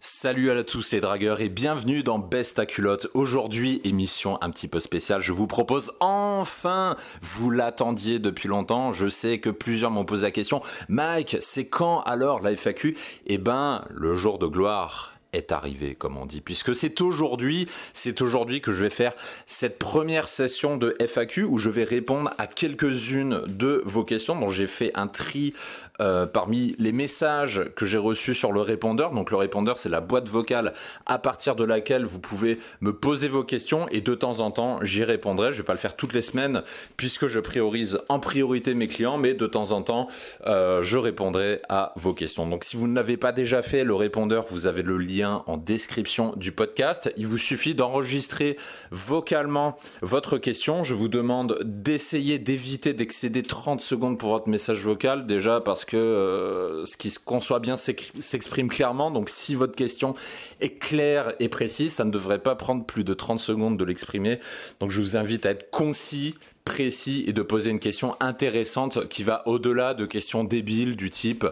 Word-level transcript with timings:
Salut 0.00 0.48
à 0.52 0.62
tous 0.62 0.92
les 0.92 1.00
dragueurs 1.00 1.40
et 1.40 1.48
bienvenue 1.48 2.04
dans 2.04 2.20
Best 2.20 2.60
à 2.60 2.66
culotte. 2.66 3.08
Aujourd'hui, 3.14 3.80
émission 3.82 4.40
un 4.40 4.50
petit 4.50 4.68
peu 4.68 4.78
spéciale. 4.78 5.22
Je 5.22 5.32
vous 5.32 5.48
propose 5.48 5.92
enfin, 5.98 6.94
vous 7.20 7.50
l'attendiez 7.50 8.20
depuis 8.20 8.48
longtemps. 8.48 8.92
Je 8.92 9.08
sais 9.08 9.40
que 9.40 9.50
plusieurs 9.50 9.90
m'ont 9.90 10.04
posé 10.04 10.22
la 10.22 10.30
question. 10.30 10.62
Mike, 10.88 11.38
c'est 11.40 11.66
quand 11.66 12.02
alors 12.02 12.40
la 12.42 12.54
FAQ 12.54 12.96
Eh 13.26 13.38
ben, 13.38 13.84
le 13.90 14.14
jour 14.14 14.38
de 14.38 14.46
gloire 14.46 15.17
est 15.32 15.52
arrivé, 15.52 15.94
comme 15.94 16.16
on 16.16 16.26
dit, 16.26 16.40
puisque 16.40 16.74
c'est 16.74 17.00
aujourd'hui, 17.00 17.68
c'est 17.92 18.22
aujourd'hui 18.22 18.60
que 18.60 18.72
je 18.72 18.82
vais 18.82 18.90
faire 18.90 19.12
cette 19.46 19.78
première 19.78 20.28
session 20.28 20.76
de 20.76 20.96
FAQ 21.00 21.44
où 21.44 21.58
je 21.58 21.70
vais 21.70 21.84
répondre 21.84 22.30
à 22.38 22.46
quelques-unes 22.46 23.42
de 23.46 23.82
vos 23.84 24.04
questions. 24.04 24.38
dont 24.38 24.50
j'ai 24.50 24.66
fait 24.66 24.90
un 24.94 25.06
tri 25.06 25.52
euh, 26.00 26.26
parmi 26.26 26.76
les 26.78 26.92
messages 26.92 27.62
que 27.74 27.84
j'ai 27.84 27.98
reçus 27.98 28.34
sur 28.34 28.52
le 28.52 28.60
répondeur. 28.60 29.10
Donc 29.10 29.32
le 29.32 29.36
répondeur, 29.36 29.78
c'est 29.78 29.88
la 29.88 30.00
boîte 30.00 30.28
vocale 30.28 30.72
à 31.06 31.18
partir 31.18 31.56
de 31.56 31.64
laquelle 31.64 32.04
vous 32.04 32.20
pouvez 32.20 32.60
me 32.80 32.92
poser 32.92 33.26
vos 33.26 33.42
questions 33.42 33.88
et 33.88 34.00
de 34.00 34.14
temps 34.14 34.38
en 34.38 34.52
temps, 34.52 34.78
j'y 34.82 35.02
répondrai. 35.02 35.52
Je 35.52 35.58
vais 35.58 35.66
pas 35.66 35.72
le 35.72 35.78
faire 35.78 35.96
toutes 35.96 36.12
les 36.12 36.22
semaines 36.22 36.62
puisque 36.96 37.26
je 37.26 37.40
priorise 37.40 37.98
en 38.08 38.20
priorité 38.20 38.74
mes 38.74 38.86
clients, 38.86 39.18
mais 39.18 39.34
de 39.34 39.46
temps 39.46 39.72
en 39.72 39.82
temps, 39.82 40.08
euh, 40.46 40.82
je 40.82 40.98
répondrai 40.98 41.62
à 41.68 41.92
vos 41.96 42.14
questions. 42.14 42.46
Donc 42.46 42.62
si 42.62 42.76
vous 42.76 42.86
ne 42.86 42.94
l'avez 42.94 43.16
pas 43.16 43.32
déjà 43.32 43.62
fait, 43.62 43.82
le 43.82 43.94
répondeur, 43.94 44.44
vous 44.48 44.66
avez 44.66 44.82
le 44.82 44.98
lien 44.98 45.17
en 45.24 45.56
description 45.56 46.34
du 46.36 46.52
podcast. 46.52 47.12
Il 47.16 47.26
vous 47.26 47.38
suffit 47.38 47.74
d'enregistrer 47.74 48.56
vocalement 48.90 49.76
votre 50.02 50.38
question. 50.38 50.84
Je 50.84 50.94
vous 50.94 51.08
demande 51.08 51.58
d'essayer 51.64 52.38
d'éviter 52.38 52.92
d'excéder 52.92 53.42
30 53.42 53.80
secondes 53.80 54.18
pour 54.18 54.30
votre 54.30 54.48
message 54.48 54.82
vocal, 54.82 55.26
déjà 55.26 55.60
parce 55.60 55.84
que 55.84 55.96
euh, 55.96 56.84
ce 56.84 56.96
qui 56.96 57.10
se 57.10 57.18
conçoit 57.18 57.60
bien 57.60 57.76
s'exprime 57.76 58.68
clairement. 58.68 59.10
Donc 59.10 59.28
si 59.28 59.54
votre 59.54 59.74
question 59.74 60.14
est 60.60 60.78
claire 60.78 61.34
et 61.40 61.48
précise, 61.48 61.94
ça 61.94 62.04
ne 62.04 62.10
devrait 62.10 62.40
pas 62.40 62.54
prendre 62.54 62.84
plus 62.84 63.04
de 63.04 63.14
30 63.14 63.40
secondes 63.40 63.76
de 63.76 63.84
l'exprimer. 63.84 64.40
Donc 64.80 64.90
je 64.90 65.00
vous 65.00 65.16
invite 65.16 65.46
à 65.46 65.50
être 65.50 65.70
concis, 65.70 66.34
précis 66.68 67.24
et 67.26 67.32
de 67.32 67.40
poser 67.40 67.70
une 67.70 67.80
question 67.80 68.14
intéressante 68.20 69.08
qui 69.08 69.22
va 69.22 69.42
au-delà 69.46 69.94
de 69.94 70.04
questions 70.04 70.44
débiles 70.44 70.96
du 70.96 71.08
type 71.08 71.46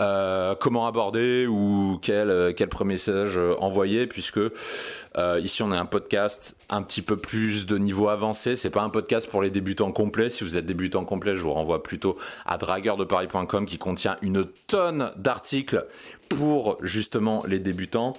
euh, 0.00 0.56
comment 0.56 0.88
aborder 0.88 1.46
ou 1.46 2.00
quel, 2.02 2.30
euh, 2.30 2.52
quel 2.52 2.68
premier 2.68 2.94
message 2.94 3.38
envoyer 3.60 4.08
puisque 4.08 4.38
euh, 4.38 5.40
ici 5.40 5.62
on 5.62 5.70
a 5.70 5.78
un 5.78 5.86
podcast 5.86 6.56
un 6.68 6.82
petit 6.82 7.00
peu 7.00 7.16
plus 7.16 7.66
de 7.66 7.78
niveau 7.78 8.08
avancé. 8.08 8.56
C'est 8.56 8.70
pas 8.70 8.82
un 8.82 8.90
podcast 8.90 9.30
pour 9.30 9.40
les 9.40 9.50
débutants 9.50 9.92
complets. 9.92 10.30
Si 10.30 10.42
vous 10.42 10.56
êtes 10.56 10.66
débutant 10.66 11.04
complet 11.04 11.36
je 11.36 11.42
vous 11.42 11.52
renvoie 11.52 11.84
plutôt 11.84 12.16
à 12.44 12.58
dragueurdeparis.com 12.58 13.66
qui 13.66 13.78
contient 13.78 14.16
une 14.20 14.46
tonne 14.66 15.12
d'articles 15.16 15.86
pour 16.28 16.78
justement 16.82 17.44
les 17.46 17.60
débutants 17.60 18.14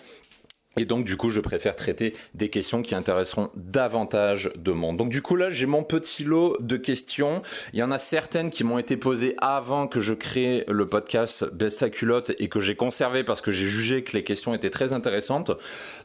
et 0.78 0.86
donc, 0.86 1.06
du 1.06 1.18
coup, 1.18 1.30
je 1.30 1.42
préfère 1.42 1.76
traiter 1.76 2.14
des 2.34 2.50
questions 2.50 2.82
qui 2.82 2.96
intéresseront 2.96 3.50
davantage 3.56 4.52
de 4.56 4.72
monde. 4.72 4.98
Donc, 4.98 5.10
du 5.10 5.22
coup, 5.22 5.36
là, 5.36 5.52
j'ai 5.52 5.66
mon 5.66 5.84
petit 5.84 6.24
lot 6.24 6.58
de 6.60 6.78
questions. 6.78 7.42
Il 7.74 7.80
y 7.80 7.84
en 7.84 7.92
a 7.92 7.98
certaines 7.98 8.50
qui 8.50 8.64
m'ont 8.64 8.78
été 8.78 8.98
posées 8.98 9.36
avant 9.40 9.88
que 9.88 10.02
je 10.02 10.14
crée 10.14 10.64
le 10.68 10.88
podcast 10.88 11.46
Best 11.54 11.84
à 11.84 11.90
culotte 11.90 12.32
et 12.40 12.48
que 12.48 12.60
j'ai 12.60 12.76
conservé 12.76 13.24
parce 13.24 13.42
que 13.42 13.52
j'ai 13.52 13.68
jugé 13.68 14.04
que 14.04 14.14
les 14.14 14.24
questions 14.24 14.54
étaient 14.54 14.70
très 14.70 14.94
intéressantes. 14.94 15.52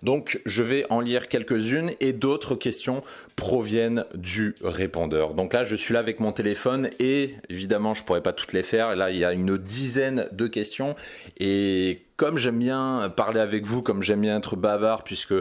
Donc, 0.02 0.41
je 0.46 0.62
vais 0.62 0.86
en 0.91 1.00
lire 1.00 1.28
quelques-unes 1.28 1.91
et 2.00 2.12
d'autres 2.12 2.54
questions 2.54 3.02
proviennent 3.36 4.04
du 4.14 4.54
répondeur. 4.62 5.34
Donc 5.34 5.52
là, 5.52 5.64
je 5.64 5.76
suis 5.76 5.94
là 5.94 6.00
avec 6.00 6.20
mon 6.20 6.32
téléphone 6.32 6.91
et 6.98 7.34
évidemment, 7.48 7.94
je 7.94 8.04
pourrais 8.04 8.22
pas 8.22 8.32
toutes 8.32 8.52
les 8.52 8.62
faire. 8.62 8.94
Là, 8.96 9.10
il 9.10 9.19
y 9.19 9.25
a 9.25 9.32
une 9.32 9.56
dizaine 9.56 10.28
de 10.32 10.46
questions 10.46 10.94
et 11.38 12.02
comme 12.16 12.38
j'aime 12.38 12.58
bien 12.58 13.12
parler 13.16 13.40
avec 13.40 13.64
vous, 13.66 13.82
comme 13.82 14.02
j'aime 14.02 14.20
bien 14.20 14.36
être 14.36 14.56
bavard, 14.56 15.04
puisque 15.04 15.34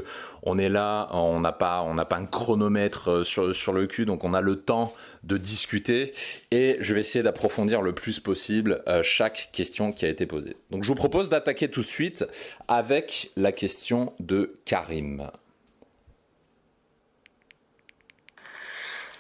on 0.44 0.58
est 0.58 0.70
là, 0.70 1.08
on 1.12 1.40
n'a 1.40 1.52
pas, 1.52 1.86
pas 2.10 2.16
un 2.18 2.26
chronomètre 2.26 3.10
euh, 3.10 3.24
sur, 3.24 3.56
sur 3.56 3.74
le 3.74 3.88
cul, 3.88 4.06
donc 4.06 4.24
on 4.24 4.34
a 4.34 4.42
le 4.42 4.62
temps 4.62 4.94
de 5.24 5.38
discuter 5.38 6.14
et 6.50 6.78
je 6.80 6.94
vais 6.94 7.02
essayer 7.02 7.24
d'approfondir 7.24 7.82
le 7.82 7.94
plus 7.94 8.20
possible 8.20 8.84
euh, 8.88 9.04
chaque 9.04 9.50
question 9.52 9.92
qui 9.92 10.06
a 10.06 10.10
été 10.10 10.26
posée. 10.26 10.58
Donc 10.72 10.84
je 10.84 10.88
vous 10.88 10.96
propose 10.96 11.30
d'attaquer 11.30 11.70
tout 11.70 11.82
de 11.82 11.88
suite 11.88 12.26
avec 12.68 13.32
la 13.36 13.52
question 13.52 14.14
de 14.20 14.54
Karim. 14.66 15.30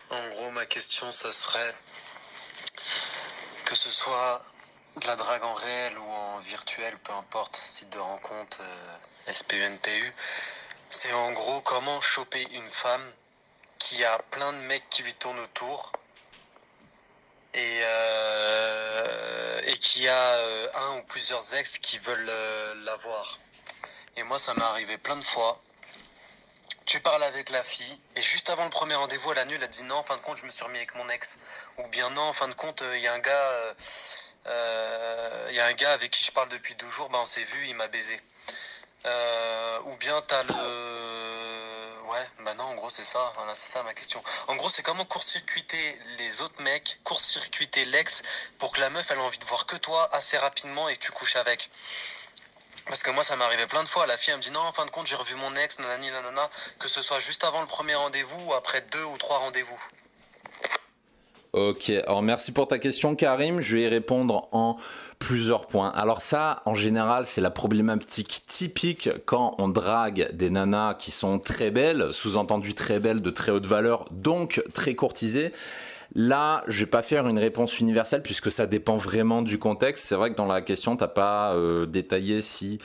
En 0.09 0.29
gros, 0.29 0.51
ma 0.51 0.65
question, 0.65 1.09
ça 1.11 1.31
serait 1.31 1.73
que 3.65 3.75
ce 3.75 3.89
soit 3.89 4.41
de 4.97 5.07
la 5.07 5.15
drague 5.15 5.43
en 5.43 5.53
réel 5.53 5.97
ou 5.97 6.03
en 6.03 6.39
virtuel, 6.39 6.97
peu 6.99 7.13
importe, 7.13 7.55
site 7.55 7.89
de 7.89 7.99
rencontre, 7.99 8.59
euh, 8.61 9.33
SPU, 9.33 9.61
NPU, 9.61 10.13
c'est 10.89 11.13
en 11.13 11.31
gros 11.31 11.61
comment 11.61 12.01
choper 12.01 12.47
une 12.51 12.69
femme 12.69 13.13
qui 13.79 14.03
a 14.03 14.17
plein 14.31 14.51
de 14.53 14.57
mecs 14.59 14.89
qui 14.89 15.03
lui 15.03 15.13
tournent 15.15 15.39
autour 15.39 15.91
et, 17.53 17.79
euh, 17.83 19.61
qui 19.79 20.07
a 20.07 20.35
euh, 20.35 20.69
un 20.73 20.97
ou 20.99 21.03
plusieurs 21.03 21.53
ex 21.55 21.77
qui 21.79 21.97
veulent 21.97 22.29
euh, 22.29 22.75
la 22.85 22.95
voir. 22.97 23.39
Et 24.15 24.23
moi, 24.23 24.37
ça 24.37 24.53
m'est 24.53 24.61
arrivé 24.61 24.97
plein 24.97 25.15
de 25.15 25.23
fois. 25.23 25.59
Tu 26.85 26.99
parles 26.99 27.23
avec 27.23 27.49
la 27.49 27.63
fille 27.63 27.99
et 28.15 28.21
juste 28.21 28.49
avant 28.49 28.65
le 28.65 28.69
premier 28.69 28.95
rendez-vous, 28.95 29.31
elle 29.31 29.39
annule, 29.39 29.59
elle 29.61 29.69
dit 29.69 29.83
non, 29.83 29.95
en 29.95 30.03
fin 30.03 30.17
de 30.17 30.21
compte, 30.21 30.37
je 30.37 30.45
me 30.45 30.51
suis 30.51 30.63
remis 30.63 30.77
avec 30.77 30.95
mon 30.95 31.07
ex. 31.09 31.39
Ou 31.77 31.87
bien 31.87 32.09
non, 32.11 32.21
en 32.21 32.33
fin 32.33 32.47
de 32.47 32.53
compte, 32.53 32.83
il 32.93 32.99
y 32.99 33.07
a 33.07 33.13
un 33.13 33.19
gars 33.19 33.53
il 34.45 35.55
y 35.55 35.59
a 35.59 35.65
un 35.65 35.73
gars 35.73 35.93
avec 35.93 36.11
qui 36.11 36.23
je 36.23 36.31
parle 36.31 36.49
depuis 36.49 36.75
12 36.75 36.89
jours, 36.89 37.09
ben 37.09 37.19
on 37.19 37.25
s'est 37.25 37.43
vu, 37.43 37.67
il 37.67 37.75
m'a 37.75 37.87
baisé. 37.87 38.19
Euh, 39.05 39.79
ou 39.85 39.95
bien 39.97 40.21
t'as 40.21 40.43
le... 40.43 40.53
Ouais, 42.09 42.27
bah 42.41 42.53
non, 42.55 42.65
en 42.65 42.75
gros 42.75 42.89
c'est 42.89 43.03
ça, 43.03 43.31
voilà, 43.35 43.55
c'est 43.55 43.69
ça 43.69 43.81
ma 43.83 43.93
question. 43.93 44.21
En 44.47 44.55
gros 44.55 44.69
c'est 44.69 44.83
comment 44.83 45.05
court-circuiter 45.05 45.99
les 46.17 46.41
autres 46.41 46.61
mecs, 46.61 46.99
court-circuiter 47.03 47.85
l'ex 47.85 48.21
pour 48.59 48.71
que 48.73 48.81
la 48.81 48.89
meuf 48.89 49.09
elle 49.09 49.17
a 49.17 49.23
envie 49.23 49.37
de 49.37 49.45
voir 49.45 49.65
que 49.65 49.77
toi 49.77 50.09
assez 50.13 50.37
rapidement 50.37 50.89
et 50.89 50.97
que 50.97 51.05
tu 51.05 51.11
couches 51.11 51.35
avec. 51.35 51.69
Parce 52.87 53.03
que 53.03 53.11
moi, 53.11 53.23
ça 53.23 53.35
arrivé 53.39 53.67
plein 53.67 53.83
de 53.83 53.87
fois. 53.87 54.05
La 54.07 54.17
fille, 54.17 54.31
elle 54.31 54.37
me 54.37 54.41
dit 54.41 54.51
non, 54.51 54.61
en 54.61 54.73
fin 54.73 54.85
de 54.85 54.91
compte, 54.91 55.07
j'ai 55.07 55.15
revu 55.15 55.35
mon 55.35 55.55
ex, 55.55 55.79
nanani, 55.79 56.09
nanana, 56.09 56.49
que 56.79 56.87
ce 56.87 57.01
soit 57.01 57.19
juste 57.19 57.43
avant 57.43 57.61
le 57.61 57.67
premier 57.67 57.95
rendez-vous 57.95 58.47
ou 58.47 58.53
après 58.53 58.81
deux 58.81 59.03
ou 59.03 59.17
trois 59.17 59.37
rendez-vous. 59.37 59.81
Ok, 61.53 61.89
alors 61.89 62.21
merci 62.21 62.53
pour 62.53 62.69
ta 62.69 62.79
question 62.79 63.13
Karim, 63.13 63.59
je 63.59 63.75
vais 63.75 63.83
y 63.83 63.87
répondre 63.89 64.47
en 64.53 64.77
plusieurs 65.19 65.67
points. 65.67 65.89
Alors 65.89 66.21
ça, 66.21 66.61
en 66.63 66.75
général, 66.75 67.25
c'est 67.25 67.41
la 67.41 67.49
problématique 67.49 68.43
typique 68.47 69.09
quand 69.25 69.55
on 69.57 69.67
drague 69.67 70.29
des 70.31 70.49
nanas 70.49 70.93
qui 70.93 71.11
sont 71.11 71.39
très 71.39 71.69
belles, 71.69 72.13
sous-entendu 72.13 72.73
très 72.73 73.01
belles, 73.01 73.21
de 73.21 73.29
très 73.29 73.51
haute 73.51 73.65
valeur, 73.65 74.05
donc 74.11 74.63
très 74.73 74.95
courtisées. 74.95 75.51
Là, 76.15 76.63
je 76.67 76.81
vais 76.81 76.89
pas 76.89 77.01
faire 77.01 77.27
une 77.27 77.39
réponse 77.39 77.79
universelle 77.79 78.21
puisque 78.21 78.49
ça 78.49 78.65
dépend 78.65 78.95
vraiment 78.95 79.41
du 79.41 79.59
contexte. 79.59 80.05
C'est 80.05 80.15
vrai 80.15 80.31
que 80.31 80.35
dans 80.35 80.45
la 80.45 80.61
question, 80.61 80.95
t'as 80.95 81.07
pas 81.07 81.53
euh, 81.53 81.85
détaillé 81.85 82.39
si 82.41 82.79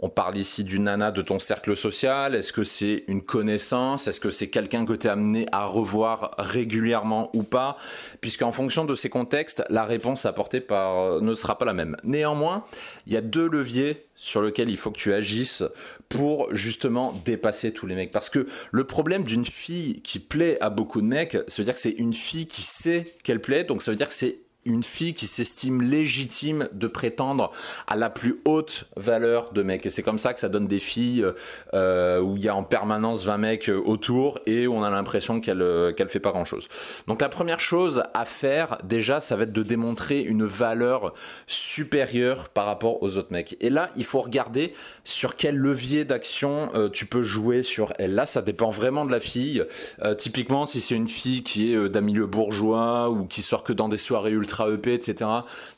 on 0.00 0.08
parle 0.08 0.36
ici 0.36 0.62
d'une 0.62 0.84
nana 0.84 1.10
de 1.10 1.22
ton 1.22 1.38
cercle 1.38 1.76
social 1.76 2.34
Est-ce 2.34 2.52
que 2.52 2.62
c'est 2.62 3.04
une 3.08 3.22
connaissance? 3.22 4.06
Est-ce 4.06 4.20
que 4.20 4.30
c'est 4.30 4.48
quelqu'un 4.48 4.86
que 4.86 4.92
tu 4.92 5.08
es 5.08 5.10
amené 5.10 5.46
à 5.50 5.64
revoir 5.66 6.34
régulièrement 6.38 7.30
ou 7.34 7.42
pas? 7.42 7.76
Puisqu'en 8.20 8.52
fonction 8.52 8.84
de 8.84 8.94
ces 8.94 9.10
contextes, 9.10 9.64
la 9.70 9.84
réponse 9.84 10.24
apportée 10.24 10.64
euh, 10.70 11.20
ne 11.20 11.34
sera 11.34 11.58
pas 11.58 11.64
la 11.64 11.74
même. 11.74 11.96
Néanmoins, 12.04 12.64
il 13.06 13.12
y 13.12 13.16
a 13.16 13.20
deux 13.20 13.48
leviers 13.48 14.06
sur 14.14 14.42
lesquels 14.42 14.70
il 14.70 14.76
faut 14.76 14.90
que 14.90 14.98
tu 14.98 15.12
agisses 15.12 15.64
pour 16.08 16.54
justement 16.54 17.12
dépasser 17.24 17.72
tous 17.72 17.86
les 17.86 17.96
mecs. 17.96 18.12
Parce 18.12 18.30
que 18.30 18.46
le 18.70 18.84
problème 18.84 19.24
d'une 19.24 19.44
fille 19.44 20.00
qui 20.02 20.20
plaît 20.20 20.58
à 20.60 20.70
beaucoup 20.70 21.00
de 21.00 21.06
mecs, 21.06 21.36
ça 21.48 21.56
veut 21.58 21.64
dire 21.64 21.74
que 21.74 21.80
c'est 21.80 21.90
une 21.90 22.14
fille 22.14 22.46
qui 22.46 22.62
sait 22.62 23.04
qu'elle 23.24 23.40
plaît, 23.40 23.64
donc 23.64 23.82
ça 23.82 23.90
veut 23.90 23.96
dire 23.96 24.08
que 24.08 24.14
c'est 24.14 24.38
une 24.68 24.82
fille 24.82 25.14
qui 25.14 25.26
s'estime 25.26 25.82
légitime 25.82 26.68
de 26.72 26.86
prétendre 26.86 27.50
à 27.86 27.96
la 27.96 28.10
plus 28.10 28.40
haute 28.44 28.84
valeur 28.96 29.52
de 29.52 29.62
mec. 29.62 29.86
Et 29.86 29.90
c'est 29.90 30.02
comme 30.02 30.18
ça 30.18 30.34
que 30.34 30.40
ça 30.40 30.48
donne 30.48 30.66
des 30.66 30.78
filles 30.78 31.26
euh, 31.74 32.20
où 32.20 32.36
il 32.36 32.44
y 32.44 32.48
a 32.48 32.54
en 32.54 32.62
permanence 32.62 33.24
20 33.24 33.38
mecs 33.38 33.70
autour 33.84 34.38
et 34.46 34.68
on 34.68 34.82
a 34.84 34.90
l'impression 34.90 35.40
qu'elle 35.40 35.62
euh, 35.62 35.92
qu'elle 35.92 36.08
fait 36.08 36.20
pas 36.20 36.30
grand 36.30 36.44
chose. 36.44 36.68
Donc 37.06 37.22
la 37.22 37.28
première 37.30 37.60
chose 37.60 38.02
à 38.12 38.24
faire 38.24 38.78
déjà, 38.84 39.20
ça 39.20 39.36
va 39.36 39.44
être 39.44 39.52
de 39.52 39.62
démontrer 39.62 40.20
une 40.20 40.44
valeur 40.44 41.14
supérieure 41.46 42.50
par 42.50 42.66
rapport 42.66 43.02
aux 43.02 43.16
autres 43.16 43.32
mecs. 43.32 43.56
Et 43.60 43.70
là, 43.70 43.90
il 43.96 44.04
faut 44.04 44.20
regarder 44.20 44.74
sur 45.04 45.36
quel 45.36 45.56
levier 45.56 46.04
d'action 46.04 46.70
euh, 46.74 46.90
tu 46.90 47.06
peux 47.06 47.22
jouer 47.22 47.62
sur 47.62 47.94
elle. 47.98 48.14
Là, 48.14 48.26
ça 48.26 48.42
dépend 48.42 48.70
vraiment 48.70 49.06
de 49.06 49.12
la 49.12 49.20
fille. 49.20 49.64
typiquement, 50.18 50.66
si 50.66 50.80
c'est 50.80 50.94
une 50.94 51.08
fille 51.08 51.42
qui 51.42 51.72
est 51.72 51.88
d'un 51.88 52.00
milieu 52.02 52.26
bourgeois 52.26 53.08
ou 53.10 53.24
qui 53.24 53.40
sort 53.42 53.64
que 53.64 53.72
dans 53.72 53.88
des 53.88 53.96
soirées 53.96 54.30
ultra 54.30 54.57
EP, 54.66 54.94
etc. 54.94 55.30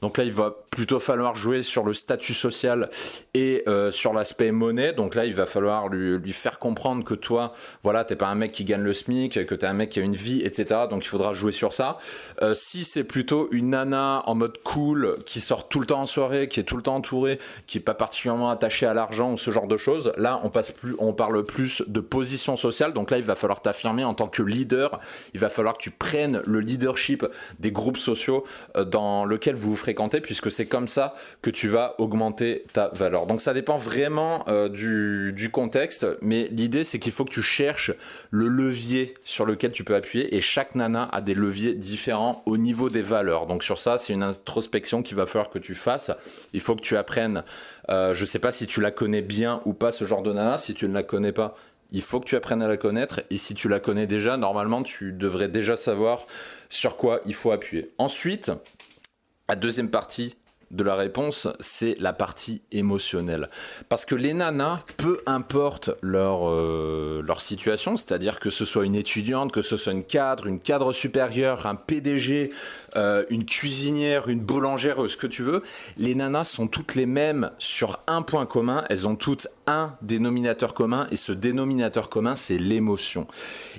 Donc 0.03 0.19
là, 0.19 0.25
il 0.25 0.33
va 0.33 0.55
plutôt 0.71 1.01
falloir 1.01 1.35
jouer 1.35 1.63
sur 1.63 1.85
le 1.85 1.93
statut 1.93 2.35
social 2.35 2.91
et 3.35 3.63
euh, 3.67 3.91
sur 3.91 4.13
l'aspect 4.13 4.53
monnaie. 4.53 4.93
Donc 4.93 5.15
là, 5.15 5.27
il 5.27 5.35
va 5.35 5.47
falloir 5.47 5.89
lui, 5.89 6.33
faire 6.33 6.59
comprendre 6.59 7.05
que 7.05 7.15
toi, 7.15 7.53
voilà, 7.83 8.05
t'es 8.05 8.17
pas 8.17 8.29
un 8.29 8.35
mec 8.35 8.53
qui 8.53 8.65
gagne 8.65 8.83
le 8.83 8.93
SMIC, 8.93 9.47
que 9.47 9.55
t'es 9.55 9.67
un 9.67 9.73
mec 9.73 9.91
qui 9.91 10.01
a 10.01 10.03
une 10.03 10.15
vie, 10.15 10.43
etc. 10.43 10.83
Donc 10.89 11.05
il 11.05 11.09
faudra 11.09 11.33
jouer 11.33 11.53
sur 11.53 11.73
ça. 11.73 11.99
Euh, 12.43 12.55
si 12.55 12.85
c'est 12.85 13.05
plutôt 13.05 13.49
une 13.53 13.71
nana 13.71 14.23
en 14.27 14.35
mode 14.35 14.59
cool, 14.63 15.19
qui 15.27 15.41
sort 15.41 15.69
tout 15.69 15.81
le 15.81 15.87
temps 15.87 16.03
en 16.03 16.07
soirée, 16.07 16.49
qui 16.49 16.61
est 16.61 16.65
tout 16.65 16.77
le 16.77 16.83
temps 16.83 16.97
entourée, 16.97 17.39
qui 17.67 17.79
est 17.79 17.83
pas 17.83 17.95
particulièrement 17.95 18.51
attachée 18.51 18.87
à 18.87 18.95
l'argent 18.95 19.33
ou 19.33 19.39
ce 19.39 19.51
genre 19.51 19.67
de 19.67 19.77
choses, 19.77 20.13
là, 20.17 20.41
on 20.45 20.51
passe 20.51 20.71
plus, 20.71 20.95
on 20.99 21.13
parle 21.13 21.45
plus 21.45 21.83
de 21.87 22.01
position 22.01 22.57
sociale. 22.57 22.93
Donc 22.93 23.11
là, 23.11 23.19
il 23.19 23.25
va 23.25 23.35
falloir 23.35 23.61
t'affirmer 23.61 24.05
en 24.05 24.15
tant 24.15 24.29
que 24.29 24.43
leader. 24.43 25.01
Il 25.35 25.41
va 25.41 25.49
falloir 25.49 25.77
que 25.77 25.83
tu 25.83 25.91
prennes 25.91 26.43
le 26.47 26.61
leadership 26.61 27.27
des 27.59 27.73
groupes 27.73 27.99
sociaux 27.99 28.45
dans 28.87 29.25
lesquels 29.25 29.55
vous 29.55 29.71
vous 29.71 29.77
fréquentez, 29.77 30.21
puisque 30.21 30.51
c'est 30.51 30.67
comme 30.67 30.89
ça 30.89 31.15
que 31.43 31.51
tu 31.51 31.69
vas 31.69 31.95
augmenter 31.99 32.65
ta 32.73 32.89
valeur. 32.95 33.27
Donc 33.27 33.41
ça 33.41 33.55
dépend 33.55 33.79
vraiment 33.79 34.45
euh, 34.49 34.69
du, 34.69 35.51
contexte, 35.51 36.07
mais 36.21 36.49
l'idée 36.51 36.85
c'est 36.85 36.99
qu'il 36.99 37.13
faut 37.13 37.25
que 37.25 37.33
tu 37.33 37.43
cherches 37.43 37.93
le 38.31 38.49
levier 38.49 39.15
sur 39.25 39.47
lequel 39.47 39.73
tu 39.73 39.85
peux 39.85 39.95
appuyer, 39.95 40.35
et 40.35 40.41
chaque 40.41 40.75
nana 40.75 41.09
a 41.13 41.21
des 41.21 41.35
leviers 41.35 41.75
différents 41.75 42.43
au 42.47 42.57
niveau 42.57 42.89
des 42.89 43.03
valeurs. 43.03 43.47
Donc 43.47 43.65
sur 43.65 43.79
ça, 43.79 43.99
c'est 43.99 44.13
une 44.13 44.23
introspection 44.23 45.03
qu'il 45.03 45.17
va 45.17 45.27
falloir 45.27 45.51
que 45.51 45.59
tu 45.59 45.75
fasses. 45.75 46.11
Il 46.53 46.61
faut 46.61 46.77
que 46.77 46.83
tu 46.83 46.97
apprennes, 46.97 47.45
euh, 47.89 48.15
je 48.15 48.25
sais 48.25 48.39
pas 48.39 48.53
si 48.53 48.67
tu 48.67 48.81
la 48.81 48.91
connais 48.91 49.23
bien 49.23 49.61
ou 49.65 49.73
pas 49.73 49.93
ce 49.93 50.05
genre 50.05 50.23
de 50.23 50.33
nana, 50.33 50.59
si 50.59 50.75
tu 50.75 50.89
ne 50.89 50.95
la 50.95 51.03
connais 51.03 51.33
pas, 51.33 51.57
il 51.93 52.03
faut 52.03 52.21
que 52.21 52.27
tu 52.27 52.37
apprennes 52.37 52.63
à 52.63 52.69
la 52.69 52.77
connaître 52.77 53.23
et 53.31 53.37
si 53.37 53.55
tu 53.55 53.69
la 53.69 53.81
connais 53.81 54.07
déjà, 54.07 54.37
normalement 54.37 54.83
tu 54.83 55.13
devrais 55.13 55.49
déjà 55.49 55.77
savoir 55.77 56.27
sur 56.69 56.97
quoi 56.97 57.21
il 57.27 57.35
faut 57.35 57.53
appuyer. 57.53 57.93
Ensuite, 57.99 58.53
la 59.49 59.57
deuxième 59.57 59.91
partie 59.91 60.37
de 60.71 60.85
la 60.85 60.95
réponse, 60.95 61.49
c'est 61.59 61.97
la 61.99 62.13
partie 62.13 62.63
émotionnelle. 62.71 63.51
Parce 63.89 64.05
que 64.05 64.15
les 64.15 64.35
nanas, 64.35 64.81
peu 64.97 65.21
importe 65.27 65.91
leur, 66.01 66.49
euh, 66.49 67.23
leur 67.23 67.41
situation, 67.41 67.97
c'est-à-dire 67.97 68.39
que 68.39 68.51
ce 68.51 68.65
soit 68.65 68.85
une 68.85 68.95
étudiante, 68.95 69.53
que 69.53 69.63
ce 69.63 69.77
soit 69.77 69.93
une 69.93 70.05
cadre, 70.05 70.47
une 70.47 70.61
cadre 70.61 70.93
supérieure, 70.93 71.67
un 71.67 71.75
PDG, 71.75 72.51
euh, 72.97 73.25
une 73.31 73.45
cuisinière, 73.45 74.29
une 74.29 74.41
boulangère, 74.41 74.99
ce 75.09 75.17
que 75.17 75.27
tu 75.27 75.43
veux, 75.43 75.63
les 75.97 76.15
nanas 76.15 76.45
sont 76.45 76.69
toutes 76.69 76.95
les 76.95 77.07
mêmes 77.07 77.51
sur 77.59 77.99
un 78.07 78.23
point 78.23 78.47
commun, 78.47 78.85
elles 78.89 79.09
ont 79.09 79.17
toutes 79.17 79.49
un 79.67 79.95
dénominateur 80.03 80.75
commun, 80.75 81.07
et 81.11 81.17
ce 81.17 81.33
dénominateur 81.33 82.09
commun, 82.09 82.37
c'est 82.37 82.59
l'émotion. 82.59 83.27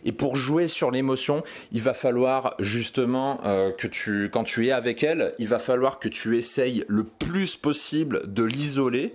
Et 0.05 0.11
pour 0.11 0.35
jouer 0.35 0.67
sur 0.67 0.91
l'émotion, 0.91 1.43
il 1.71 1.81
va 1.81 1.93
falloir 1.93 2.55
justement 2.59 3.39
euh, 3.45 3.71
que 3.71 3.87
tu, 3.87 4.29
quand 4.31 4.43
tu 4.43 4.67
es 4.67 4.71
avec 4.71 5.03
elle, 5.03 5.33
il 5.39 5.47
va 5.47 5.59
falloir 5.59 5.99
que 5.99 6.09
tu 6.09 6.37
essayes 6.37 6.80
le 6.87 7.03
plus 7.03 7.55
possible 7.55 8.21
de 8.31 8.43
l'isoler. 8.43 9.13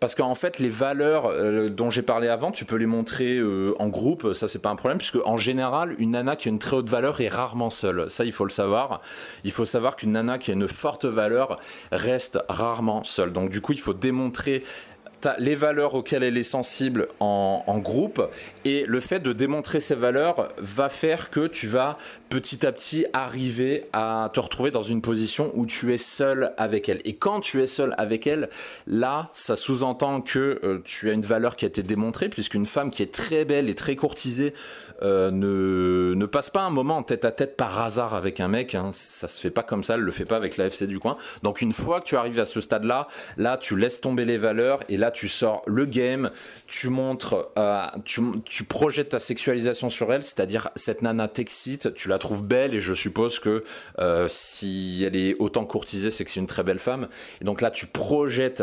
Parce 0.00 0.14
qu'en 0.14 0.34
fait 0.34 0.58
les 0.58 0.70
valeurs 0.70 1.26
euh, 1.26 1.68
dont 1.68 1.90
j'ai 1.90 2.02
parlé 2.02 2.28
avant 2.28 2.52
tu 2.52 2.64
peux 2.64 2.76
les 2.76 2.86
montrer 2.86 3.36
euh, 3.38 3.74
en 3.78 3.88
groupe 3.88 4.32
ça 4.32 4.48
c'est 4.48 4.60
pas 4.60 4.70
un 4.70 4.76
problème 4.76 4.98
puisque 4.98 5.18
en 5.24 5.36
général 5.36 5.94
une 5.98 6.12
nana 6.12 6.36
qui 6.36 6.48
a 6.48 6.50
une 6.50 6.58
très 6.58 6.76
haute 6.76 6.88
valeur 6.88 7.20
est 7.20 7.28
rarement 7.28 7.70
seule. 7.70 8.10
Ça 8.10 8.24
il 8.24 8.32
faut 8.32 8.44
le 8.44 8.50
savoir. 8.50 9.00
Il 9.44 9.52
faut 9.52 9.66
savoir 9.66 9.96
qu'une 9.96 10.12
nana 10.12 10.38
qui 10.38 10.50
a 10.50 10.54
une 10.54 10.68
forte 10.68 11.04
valeur 11.04 11.58
reste 11.90 12.38
rarement 12.48 13.04
seule. 13.04 13.32
Donc 13.32 13.50
du 13.50 13.60
coup 13.60 13.72
il 13.72 13.80
faut 13.80 13.94
démontrer 13.94 14.62
les 15.38 15.54
valeurs 15.54 15.94
auxquelles 15.94 16.22
elle 16.22 16.36
est 16.36 16.42
sensible 16.42 17.08
en, 17.20 17.78
groupe. 17.78 18.22
Et 18.64 18.84
le 18.86 19.00
fait 19.00 19.20
de 19.20 19.32
démontrer 19.32 19.80
ces 19.80 19.94
valeurs 19.94 20.48
va 20.58 20.88
faire 20.88 21.30
que 21.30 21.46
tu 21.46 21.66
vas 21.66 21.98
petit 22.28 22.66
à 22.66 22.72
petit 22.72 23.06
arriver 23.12 23.86
à 23.92 24.30
te 24.32 24.40
retrouver 24.40 24.70
dans 24.70 24.82
une 24.82 25.02
position 25.02 25.50
où 25.54 25.66
tu 25.66 25.92
es 25.92 25.98
seul 25.98 26.52
avec 26.56 26.88
elle. 26.88 27.00
Et 27.04 27.14
quand 27.14 27.40
tu 27.40 27.62
es 27.62 27.66
seul 27.66 27.94
avec 27.98 28.26
elle, 28.26 28.48
là, 28.86 29.30
ça 29.32 29.56
sous-entend 29.56 30.20
que 30.20 30.60
euh, 30.62 30.80
tu 30.84 31.10
as 31.10 31.12
une 31.12 31.22
valeur 31.22 31.56
qui 31.56 31.64
a 31.64 31.68
été 31.68 31.82
démontrée 31.82 32.28
puisqu'une 32.28 32.66
femme 32.66 32.90
qui 32.90 33.02
est 33.02 33.12
très 33.12 33.44
belle 33.44 33.68
et 33.68 33.74
très 33.74 33.96
courtisée 33.96 34.54
euh, 35.02 35.30
ne, 35.30 36.14
ne, 36.14 36.26
passe 36.26 36.50
pas 36.50 36.62
un 36.62 36.70
moment 36.70 36.96
en 36.96 37.02
tête 37.04 37.24
à 37.24 37.30
tête 37.30 37.56
par 37.56 37.80
hasard 37.80 38.14
avec 38.14 38.40
un 38.40 38.48
mec. 38.48 38.74
Hein. 38.74 38.90
Ça 38.92 39.28
se 39.28 39.40
fait 39.40 39.50
pas 39.50 39.62
comme 39.62 39.84
ça, 39.84 39.94
elle 39.94 40.00
le 40.00 40.10
fait 40.10 40.24
pas 40.24 40.36
avec 40.36 40.56
l'AFC 40.56 40.84
du 40.84 40.98
coin. 40.98 41.16
Donc 41.42 41.60
une 41.60 41.72
fois 41.72 42.00
que 42.00 42.06
tu 42.06 42.16
arrives 42.16 42.38
à 42.40 42.46
ce 42.46 42.60
stade-là, 42.60 43.06
là 43.36 43.56
tu 43.56 43.76
laisses 43.76 44.00
tomber 44.00 44.24
les 44.24 44.38
valeurs 44.38 44.80
et 44.88 44.96
là 44.96 45.10
tu 45.10 45.28
sors 45.28 45.62
le 45.66 45.84
game, 45.84 46.30
tu 46.66 46.88
montres, 46.88 47.50
euh, 47.56 47.86
tu, 48.04 48.22
tu 48.44 48.64
projettes 48.64 49.10
ta 49.10 49.20
sexualisation 49.20 49.88
sur 49.88 50.12
elle, 50.12 50.24
c'est-à-dire 50.24 50.70
cette 50.74 51.02
nana 51.02 51.28
t'excite, 51.28 51.94
tu 51.94 52.08
la 52.08 52.17
trouves 52.18 52.44
belle 52.44 52.74
et 52.74 52.80
je 52.80 52.94
suppose 52.94 53.38
que 53.38 53.64
euh, 53.98 54.26
si 54.28 55.04
elle 55.06 55.16
est 55.16 55.36
autant 55.38 55.64
courtisée, 55.64 56.10
c'est 56.10 56.24
que 56.24 56.30
c'est 56.30 56.40
une 56.40 56.46
très 56.46 56.62
belle 56.62 56.78
femme. 56.78 57.08
Et 57.40 57.44
donc 57.44 57.60
là 57.60 57.70
tu 57.70 57.86
projettes 57.86 58.62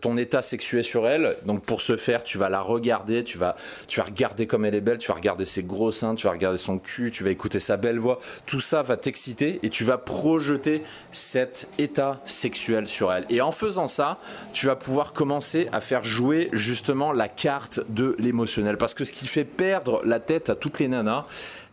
ton 0.00 0.16
état 0.16 0.42
sexué 0.42 0.82
sur 0.82 1.06
elle. 1.06 1.36
Donc 1.44 1.64
pour 1.64 1.82
ce 1.82 1.96
faire, 1.96 2.24
tu 2.24 2.38
vas 2.38 2.48
la 2.48 2.60
regarder, 2.60 3.24
tu 3.24 3.38
vas, 3.38 3.56
tu 3.86 4.00
vas 4.00 4.06
regarder 4.06 4.46
comme 4.46 4.64
elle 4.64 4.74
est 4.74 4.80
belle, 4.80 4.98
tu 4.98 5.08
vas 5.08 5.14
regarder 5.14 5.44
ses 5.44 5.62
gros 5.62 5.90
seins, 5.90 6.14
tu 6.14 6.26
vas 6.26 6.32
regarder 6.32 6.58
son 6.58 6.78
cul, 6.78 7.10
tu 7.10 7.24
vas 7.24 7.30
écouter 7.30 7.60
sa 7.60 7.76
belle 7.76 7.98
voix. 7.98 8.20
Tout 8.46 8.60
ça 8.60 8.82
va 8.82 8.96
t'exciter 8.96 9.60
et 9.62 9.70
tu 9.70 9.84
vas 9.84 9.98
projeter 9.98 10.82
cet 11.12 11.68
état 11.78 12.20
sexuel 12.24 12.86
sur 12.86 13.12
elle. 13.12 13.26
Et 13.28 13.40
en 13.40 13.52
faisant 13.52 13.86
ça, 13.86 14.18
tu 14.52 14.66
vas 14.66 14.76
pouvoir 14.76 15.12
commencer 15.12 15.68
à 15.72 15.80
faire 15.80 16.04
jouer 16.04 16.48
justement 16.52 17.12
la 17.12 17.28
carte 17.28 17.80
de 17.88 18.16
l'émotionnel. 18.18 18.78
Parce 18.78 18.94
que 18.94 19.04
ce 19.04 19.12
qui 19.12 19.26
fait 19.26 19.44
perdre 19.44 20.02
la 20.04 20.20
tête 20.20 20.50
à 20.50 20.54
toutes 20.54 20.78
les 20.78 20.88
nanas, 20.88 21.26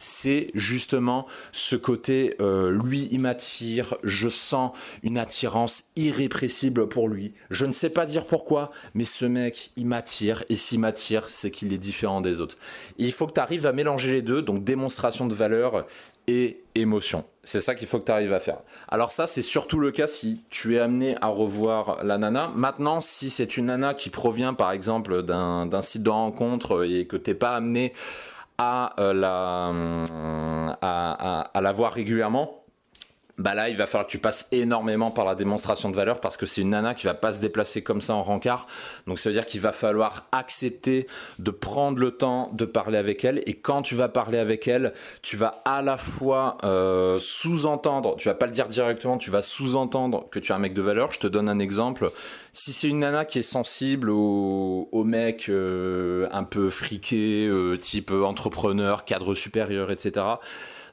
c'est 0.04 0.52
justement 0.54 1.26
ce 1.52 1.76
côté, 1.76 2.36
euh, 2.40 2.72
lui, 2.72 3.08
il 3.12 3.20
m'attire, 3.20 3.96
je 4.04 4.30
sens 4.30 4.72
une 5.02 5.18
attirance 5.18 5.86
irrépressible 5.96 6.88
pour 6.88 7.08
lui. 7.08 7.34
Je 7.50 7.66
ne 7.66 7.72
sais 7.72 7.90
pas 7.90 8.06
dire 8.06 8.26
pourquoi, 8.26 8.72
mais 8.94 9.06
ce 9.06 9.26
mec, 9.26 9.72
il 9.78 9.86
m'attire, 9.86 10.44
et 10.50 10.56
s'il 10.56 10.80
m'attire, 10.80 11.30
c'est 11.30 11.52
qu'il 11.52 11.74
est 11.74 11.78
différent 11.78 12.22
des 12.22 12.42
autres. 12.42 12.58
il 12.98 13.12
faut 13.12 13.28
que 13.28 13.34
tu 13.34 13.40
arrives 13.40 13.66
à 13.66 13.72
mélanger 13.72 14.12
les 14.12 14.22
deux, 14.22 14.42
donc 14.42 14.64
démonstration 14.64 15.26
de 15.28 15.34
valeur 15.34 15.86
et 16.28 16.62
émotion. 16.76 17.26
C'est 17.44 17.60
ça 17.60 17.76
qu'il 17.76 17.88
faut 17.88 18.00
que 18.00 18.06
tu 18.06 18.12
arrives 18.12 18.34
à 18.34 18.40
faire. 18.40 18.60
Alors 18.88 19.12
ça, 19.12 19.28
c'est 19.28 19.42
surtout 19.42 19.80
le 19.80 19.92
cas 19.92 20.08
si 20.08 20.42
tu 20.50 20.76
es 20.76 20.80
amené 20.80 21.18
à 21.22 21.28
revoir 21.28 22.04
la 22.04 22.18
nana. 22.18 22.52
Maintenant, 22.56 23.02
si 23.02 23.30
c'est 23.30 23.58
une 23.58 23.66
nana 23.66 23.94
qui 23.94 24.10
provient 24.10 24.54
par 24.54 24.72
exemple 24.72 25.24
d'un 25.24 25.82
site 25.82 26.04
de 26.04 26.10
rencontre 26.10 26.86
et 26.86 27.06
que 27.06 27.18
t'es 27.18 27.34
pas 27.34 27.56
amené 27.56 27.94
à, 28.58 28.94
euh, 29.00 29.14
la, 29.14 29.70
euh, 29.70 30.74
à, 30.82 31.42
à 31.54 31.62
la 31.62 31.72
voir 31.72 31.94
régulièrement, 31.94 32.63
bah 33.40 33.56
là, 33.56 33.68
il 33.70 33.76
va 33.76 33.88
falloir 33.88 34.06
que 34.06 34.12
tu 34.12 34.20
passes 34.20 34.48
énormément 34.52 35.10
par 35.10 35.26
la 35.26 35.34
démonstration 35.34 35.90
de 35.90 35.96
valeur 35.96 36.22
parce 36.22 36.38
que 36.38 36.46
c'est 36.46 36.62
une 36.62 36.70
nana 36.70 36.94
qui 36.94 37.08
va 37.08 37.16
pas 37.16 37.32
se 37.32 37.42
déplacer 37.42 37.82
comme 37.82 38.00
ça 38.00 38.14
en 38.14 38.22
rencard. 38.22 38.68
Donc 39.08 39.18
ça 39.18 39.30
veut 39.30 39.34
dire 39.34 39.48
qu'il 39.48 39.60
va 39.60 39.72
falloir 39.72 40.28
accepter 40.32 41.08
de 41.40 41.50
prendre 41.50 41.98
le 41.98 42.12
temps 42.12 42.52
de 42.54 42.66
parler 42.66 43.00
avec 43.00 43.26
elle. 43.26 43.42
Et 43.48 43.56
quand 43.56 43.82
tu 43.82 43.96
vas 43.96 44.08
parler 44.08 44.38
avec 44.38 44.68
elle, 44.68 44.94
tu 45.24 45.36
vas 45.36 45.64
à 45.66 45.82
la 45.82 45.98
fois 45.98 46.58
euh, 46.64 47.18
sous-entendre, 47.18 48.18
tu 48.18 48.28
vas 48.28 48.36
pas 48.36 48.46
le 48.46 48.52
dire 48.52 48.68
directement, 48.68 49.18
tu 49.18 49.32
vas 49.32 49.42
sous-entendre 49.42 50.30
que 50.30 50.38
tu 50.38 50.52
es 50.52 50.56
un 50.56 50.60
mec 50.60 50.76
de 50.76 50.84
valeur. 50.84 51.12
Je 51.12 51.20
te 51.20 51.28
donne 51.28 51.50
un 51.50 51.58
exemple. 51.58 52.12
Si 52.54 52.72
c'est 52.72 52.88
une 52.88 53.00
nana 53.00 53.26
qui 53.26 53.40
est 53.40 53.42
sensible 53.42 54.12
aux 54.12 55.04
mecs 55.04 55.50
euh, 55.50 56.28
un 56.32 56.44
peu 56.44 56.70
friqués, 56.70 57.48
euh, 57.48 57.78
type 57.78 58.12
entrepreneur, 58.12 59.06
cadre 59.06 59.34
supérieur, 59.34 59.90
etc 59.90 60.24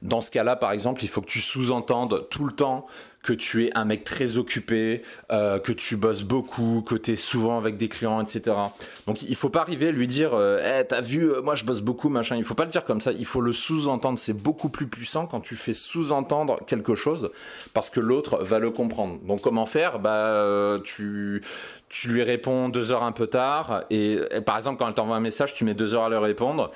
dans 0.02 0.21
ce 0.21 0.30
cas-là, 0.30 0.57
par 0.57 0.73
exemple, 0.73 1.04
il 1.04 1.09
faut 1.09 1.21
que 1.21 1.26
tu 1.28 1.40
sous-entendes 1.40 2.26
tout 2.30 2.45
le 2.45 2.52
temps 2.52 2.87
que 3.23 3.33
tu 3.35 3.66
es 3.66 3.71
un 3.76 3.85
mec 3.85 4.04
très 4.04 4.38
occupé, 4.38 5.02
euh, 5.30 5.59
que 5.59 5.73
tu 5.73 5.97
bosses 5.97 6.23
beaucoup, 6.23 6.83
que 6.87 6.95
tu 6.95 7.12
es 7.12 7.16
souvent 7.16 7.59
avec 7.59 7.76
des 7.76 7.88
clients, 7.88 8.21
etc. 8.23 8.57
Donc 9.07 9.23
il 9.23 9.37
faut 9.37 9.50
pas 9.50 9.61
arriver 9.61 9.88
à 9.88 9.92
lui 9.92 10.07
dire 10.07 10.30
euh, 10.33 10.59
hey, 10.62 10.87
t'as 10.87 11.02
vu, 11.02 11.30
euh, 11.30 11.42
moi 11.42 11.54
je 11.54 11.64
bosse 11.64 11.83
beaucoup, 11.83 12.09
machin. 12.09 12.37
Il 12.37 12.45
faut 12.45 12.54
pas 12.54 12.64
le 12.64 12.71
dire 12.71 12.85
comme 12.85 13.00
ça, 13.00 13.12
il 13.12 13.26
faut 13.26 13.42
le 13.42 13.52
sous-entendre. 13.52 14.19
C'est 14.19 14.33
beaucoup 14.33 14.71
plus 14.71 14.87
puissant 14.87 15.26
quand 15.26 15.40
tu 15.40 15.54
fais 15.54 15.75
sous-entendre 15.75 16.64
quelque 16.66 16.95
chose 16.95 17.30
parce 17.75 17.90
que 17.90 18.00
l'autre 18.00 18.42
va 18.42 18.59
le 18.59 18.71
comprendre. 18.71 19.19
Donc 19.26 19.42
comment 19.42 19.66
faire? 19.66 19.99
Bah 19.99 20.78
tu, 20.83 21.42
lui 22.07 22.23
réponds 22.23 22.71
deux 22.71 22.90
heures 22.92 23.02
un 23.02 23.12
peu 23.12 23.26
tard 23.26 23.83
et, 23.90 24.19
par 24.47 24.57
exemple 24.57 24.78
quand 24.78 24.88
elle 24.88 24.95
t'envoie 24.95 25.16
un 25.16 25.21
message, 25.21 25.52
tu 25.54 25.64
mets 25.64 25.75
deux 25.75 25.92
heures 25.92 26.04
à 26.04 26.09
lui 26.09 26.16
répondre 26.16 26.71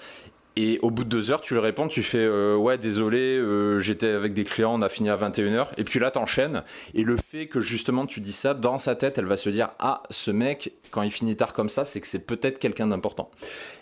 Et 0.56 0.78
au 0.82 0.90
bout 0.92 1.02
de 1.02 1.08
deux 1.08 1.32
heures, 1.32 1.40
tu 1.40 1.54
lui 1.54 1.60
réponds, 1.60 1.88
tu 1.88 2.04
fais 2.04 2.18
euh, 2.18 2.54
ouais 2.54 2.78
désolé, 2.78 3.36
euh, 3.36 3.80
j'étais 3.80 4.08
avec 4.08 4.34
des 4.34 4.44
clients, 4.44 4.72
on 4.72 4.82
a 4.82 4.88
fini 4.88 5.10
à 5.10 5.16
21h. 5.16 5.66
Et 5.78 5.84
puis 5.84 5.98
là, 5.98 6.12
t'enchaînes. 6.12 6.62
Et 6.94 7.02
le 7.02 7.16
fait 7.16 7.48
que 7.48 7.58
justement 7.58 8.06
tu 8.06 8.20
dis 8.20 8.32
ça, 8.32 8.54
dans 8.54 8.78
sa 8.78 8.94
tête, 8.94 9.18
elle 9.18 9.26
va 9.26 9.36
se 9.36 9.50
dire 9.50 9.70
ah 9.80 10.04
ce 10.10 10.30
mec, 10.30 10.72
quand 10.92 11.02
il 11.02 11.10
finit 11.10 11.34
tard 11.34 11.54
comme 11.54 11.68
ça, 11.68 11.84
c'est 11.84 12.00
que 12.00 12.06
c'est 12.06 12.24
peut-être 12.24 12.60
quelqu'un 12.60 12.86
d'important. 12.86 13.32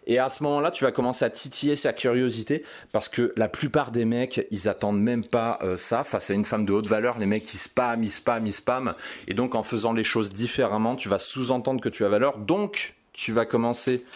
Et 0.07 0.19
à 0.19 0.31
ce 0.31 0.43
moment-là, 0.45 0.71
tu 0.71 0.85
vas 0.85 0.93
commencer 0.93 1.27
à 1.27 1.31
titiller 1.31 1.77
sa 1.77 1.93
curiosité 1.93 2.65
parce 2.91 3.11
que 3.11 3.35
la 3.37 3.49
plupart 3.49 3.91
des 3.91 4.07
mecs, 4.07 4.47
ils 4.51 4.67
attendent 4.67 5.01
même 5.01 5.27
pas 5.27 5.59
euh, 5.63 5.77
ça 5.77 6.05
face 6.05 6.31
à 6.31 6.35
une 6.35 6.47
femme 6.47 6.65
de 6.65 6.73
haute 6.73 6.87
valeur. 6.87 7.19
Les 7.19 7.27
mecs, 7.27 7.53
ils 7.53 7.59
spam, 7.59 8.03
ils 8.03 8.11
spam, 8.11 8.47
ils 8.47 8.55
spam. 8.55 8.95
Et 9.29 9.35
donc 9.35 9.55
en 9.57 9.63
faisant 9.63 9.93
les 9.93 10.05
choses 10.05 10.33
différemment, 10.33 10.97
tu 10.97 11.11
vas 11.11 11.19
sous-entendre 11.19 11.83
que 11.83 11.91
tu 11.91 12.07
as 12.07 12.09
valeur. 12.09 12.39
Donc 12.39 12.95
tu 13.13 13.33
vas 13.33 13.45
commencer 13.45 14.07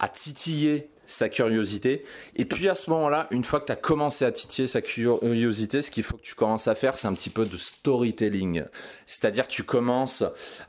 à 0.00 0.08
titiller 0.08 0.90
sa 1.06 1.28
curiosité. 1.28 2.04
Et 2.36 2.44
puis 2.44 2.68
à 2.68 2.74
ce 2.74 2.90
moment-là, 2.90 3.26
une 3.30 3.44
fois 3.44 3.60
que 3.60 3.66
tu 3.66 3.72
as 3.72 3.76
commencé 3.76 4.24
à 4.24 4.32
titiller 4.32 4.68
sa 4.68 4.80
curiosité, 4.80 5.82
ce 5.82 5.90
qu'il 5.90 6.02
faut 6.02 6.16
que 6.16 6.22
tu 6.22 6.34
commences 6.34 6.68
à 6.68 6.74
faire, 6.74 6.96
c'est 6.96 7.06
un 7.06 7.14
petit 7.14 7.30
peu 7.30 7.44
de 7.44 7.56
storytelling. 7.56 8.64
C'est-à-dire 9.06 9.48
tu 9.48 9.62
commences 9.62 10.24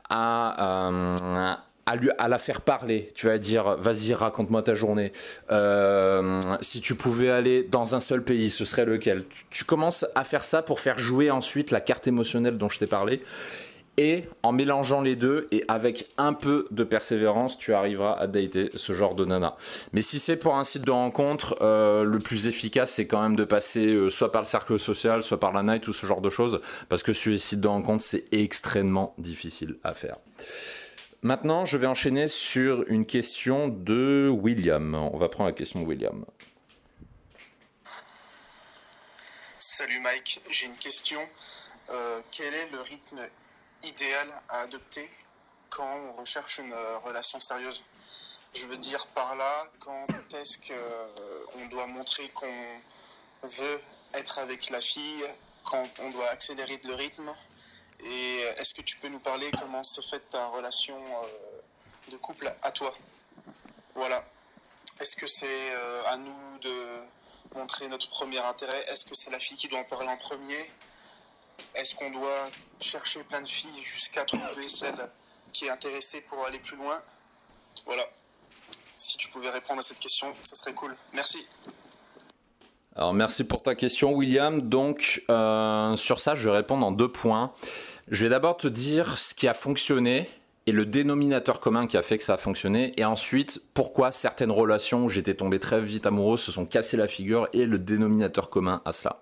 à, 0.08 0.88
euh, 0.90 1.54
à, 1.86 1.96
lui, 1.96 2.10
à 2.18 2.28
la 2.28 2.38
faire 2.38 2.60
parler. 2.60 3.12
Tu 3.14 3.26
vas 3.26 3.38
dire, 3.38 3.76
vas-y, 3.76 4.12
raconte-moi 4.14 4.62
ta 4.62 4.74
journée. 4.74 5.12
Euh, 5.50 6.40
si 6.60 6.80
tu 6.80 6.94
pouvais 6.94 7.30
aller 7.30 7.62
dans 7.62 7.94
un 7.94 8.00
seul 8.00 8.22
pays, 8.22 8.50
ce 8.50 8.64
serait 8.64 8.84
lequel? 8.84 9.24
Tu 9.50 9.64
commences 9.64 10.04
à 10.14 10.24
faire 10.24 10.44
ça 10.44 10.62
pour 10.62 10.80
faire 10.80 10.98
jouer 10.98 11.30
ensuite 11.30 11.70
la 11.70 11.80
carte 11.80 12.06
émotionnelle 12.06 12.58
dont 12.58 12.68
je 12.68 12.78
t'ai 12.78 12.86
parlé. 12.86 13.22
Et 13.98 14.24
en 14.42 14.52
mélangeant 14.52 15.00
les 15.00 15.16
deux 15.16 15.46
et 15.50 15.64
avec 15.68 16.08
un 16.18 16.34
peu 16.34 16.66
de 16.70 16.84
persévérance, 16.84 17.56
tu 17.56 17.72
arriveras 17.72 18.12
à 18.12 18.26
dater 18.26 18.68
ce 18.74 18.92
genre 18.92 19.14
de 19.14 19.24
nana. 19.24 19.56
Mais 19.92 20.02
si 20.02 20.18
c'est 20.18 20.36
pour 20.36 20.56
un 20.56 20.64
site 20.64 20.82
de 20.82 20.90
rencontre, 20.90 21.56
euh, 21.62 22.04
le 22.04 22.18
plus 22.18 22.46
efficace, 22.46 22.92
c'est 22.92 23.06
quand 23.06 23.22
même 23.22 23.36
de 23.36 23.44
passer 23.44 23.86
euh, 23.86 24.10
soit 24.10 24.30
par 24.30 24.42
le 24.42 24.46
cercle 24.46 24.78
social, 24.78 25.22
soit 25.22 25.40
par 25.40 25.52
la 25.52 25.62
night 25.62 25.88
ou 25.88 25.94
ce 25.94 26.06
genre 26.06 26.20
de 26.20 26.28
choses. 26.28 26.60
Parce 26.90 27.02
que 27.02 27.14
sur 27.14 27.32
les 27.32 27.38
sites 27.38 27.60
de 27.60 27.68
rencontre, 27.68 28.04
c'est 28.04 28.24
extrêmement 28.32 29.14
difficile 29.16 29.76
à 29.82 29.94
faire. 29.94 30.18
Maintenant, 31.22 31.64
je 31.64 31.78
vais 31.78 31.86
enchaîner 31.86 32.28
sur 32.28 32.84
une 32.88 33.06
question 33.06 33.68
de 33.68 34.28
William. 34.28 34.94
On 34.94 35.16
va 35.16 35.30
prendre 35.30 35.48
la 35.48 35.54
question 35.54 35.80
de 35.80 35.86
William. 35.86 36.24
Salut 39.58 40.00
Mike, 40.00 40.42
j'ai 40.50 40.66
une 40.66 40.76
question. 40.76 41.20
Euh, 41.90 42.20
quel 42.30 42.52
est 42.52 42.70
le 42.72 42.80
rythme 42.80 43.18
idéal 43.82 44.28
à 44.48 44.60
adopter 44.60 45.08
quand 45.70 45.96
on 46.08 46.20
recherche 46.20 46.58
une 46.58 46.72
euh, 46.72 46.98
relation 46.98 47.40
sérieuse. 47.40 47.82
Je 48.54 48.66
veux 48.66 48.78
dire 48.78 49.06
par 49.08 49.36
là, 49.36 49.66
quand 49.80 50.06
est-ce 50.34 50.58
qu'on 50.58 50.72
euh, 50.72 51.68
doit 51.70 51.86
montrer 51.86 52.28
qu'on 52.30 52.80
veut 53.42 53.80
être 54.14 54.38
avec 54.38 54.70
la 54.70 54.80
fille, 54.80 55.24
quand 55.64 55.86
on 56.00 56.10
doit 56.10 56.28
accélérer 56.30 56.80
le 56.84 56.94
rythme, 56.94 57.30
et 58.04 58.40
est-ce 58.58 58.72
que 58.74 58.82
tu 58.82 58.96
peux 58.98 59.08
nous 59.08 59.18
parler 59.18 59.50
comment 59.58 59.82
s'est 59.82 60.02
faite 60.02 60.28
ta 60.30 60.46
relation 60.48 60.96
euh, 60.96 62.10
de 62.10 62.16
couple 62.16 62.54
à 62.62 62.70
toi? 62.70 62.94
Voilà. 63.94 64.24
Est-ce 65.00 65.16
que 65.16 65.26
c'est 65.26 65.74
à 66.06 66.16
nous 66.16 66.58
de 66.60 67.00
montrer 67.54 67.86
notre 67.88 68.08
premier 68.08 68.38
intérêt? 68.38 68.82
Est-ce 68.88 69.04
que 69.04 69.14
c'est 69.14 69.28
la 69.28 69.38
fille 69.38 69.58
qui 69.58 69.68
doit 69.68 69.80
en 69.80 69.84
parler 69.84 70.08
en 70.08 70.16
premier? 70.16 70.70
Est-ce 71.76 71.94
qu'on 71.94 72.10
doit 72.10 72.50
chercher 72.80 73.22
plein 73.24 73.40
de 73.40 73.48
filles 73.48 73.82
jusqu'à 73.82 74.24
trouver 74.24 74.68
celle 74.68 74.94
qui 75.52 75.66
est 75.66 75.70
intéressée 75.70 76.22
pour 76.22 76.44
aller 76.46 76.58
plus 76.58 76.76
loin? 76.76 77.00
Voilà. 77.84 78.02
Si 78.96 79.18
tu 79.18 79.28
pouvais 79.28 79.50
répondre 79.50 79.80
à 79.80 79.82
cette 79.82 79.98
question, 79.98 80.32
ça 80.42 80.56
serait 80.56 80.72
cool. 80.72 80.96
Merci. 81.12 81.46
Alors 82.94 83.12
merci 83.12 83.44
pour 83.44 83.62
ta 83.62 83.74
question 83.74 84.12
William. 84.14 84.62
Donc 84.62 85.22
euh, 85.28 85.94
sur 85.96 86.18
ça, 86.18 86.34
je 86.34 86.48
vais 86.48 86.56
répondre 86.56 86.86
en 86.86 86.92
deux 86.92 87.12
points. 87.12 87.52
Je 88.10 88.24
vais 88.24 88.30
d'abord 88.30 88.56
te 88.56 88.68
dire 88.68 89.18
ce 89.18 89.34
qui 89.34 89.48
a 89.48 89.54
fonctionné 89.54 90.30
et 90.66 90.72
le 90.72 90.84
dénominateur 90.84 91.60
commun 91.60 91.86
qui 91.86 91.96
a 91.96 92.02
fait 92.02 92.18
que 92.18 92.24
ça 92.24 92.34
a 92.34 92.36
fonctionné, 92.36 92.92
et 92.96 93.04
ensuite 93.04 93.62
pourquoi 93.72 94.10
certaines 94.10 94.50
relations 94.50 95.04
où 95.04 95.08
j'étais 95.08 95.34
tombé 95.34 95.60
très 95.60 95.80
vite 95.80 96.06
amoureux 96.06 96.36
se 96.36 96.50
sont 96.50 96.66
cassées 96.66 96.96
la 96.96 97.06
figure 97.06 97.48
et 97.52 97.66
le 97.66 97.78
dénominateur 97.78 98.50
commun 98.50 98.82
à 98.84 98.90
cela. 98.90 99.20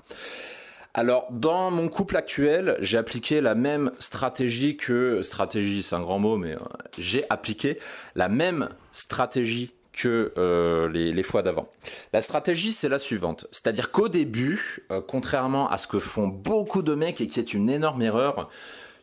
Alors, 0.96 1.26
dans 1.32 1.72
mon 1.72 1.88
couple 1.88 2.16
actuel, 2.16 2.76
j'ai 2.78 2.98
appliqué 2.98 3.40
la 3.40 3.56
même 3.56 3.90
stratégie 3.98 4.76
que 4.76 5.22
stratégie, 5.22 5.82
c'est 5.82 5.96
un 5.96 6.00
grand 6.00 6.20
mot, 6.20 6.36
mais 6.36 6.52
euh, 6.52 6.60
j'ai 6.98 7.24
appliqué 7.30 7.80
la 8.14 8.28
même 8.28 8.68
stratégie 8.92 9.72
que 9.92 10.32
euh, 10.38 10.88
les, 10.88 11.22
fois 11.24 11.42
d'avant. 11.42 11.68
La 12.12 12.22
stratégie, 12.22 12.72
c'est 12.72 12.88
la 12.88 13.00
suivante. 13.00 13.48
C'est-à-dire 13.50 13.90
qu'au 13.90 14.08
début, 14.08 14.84
euh, 14.92 15.00
contrairement 15.00 15.68
à 15.68 15.78
ce 15.78 15.88
que 15.88 15.98
font 15.98 16.28
beaucoup 16.28 16.82
de 16.82 16.94
mecs 16.94 17.20
et 17.20 17.26
qui 17.26 17.40
est 17.40 17.54
une 17.54 17.70
énorme 17.70 18.02
erreur, 18.02 18.48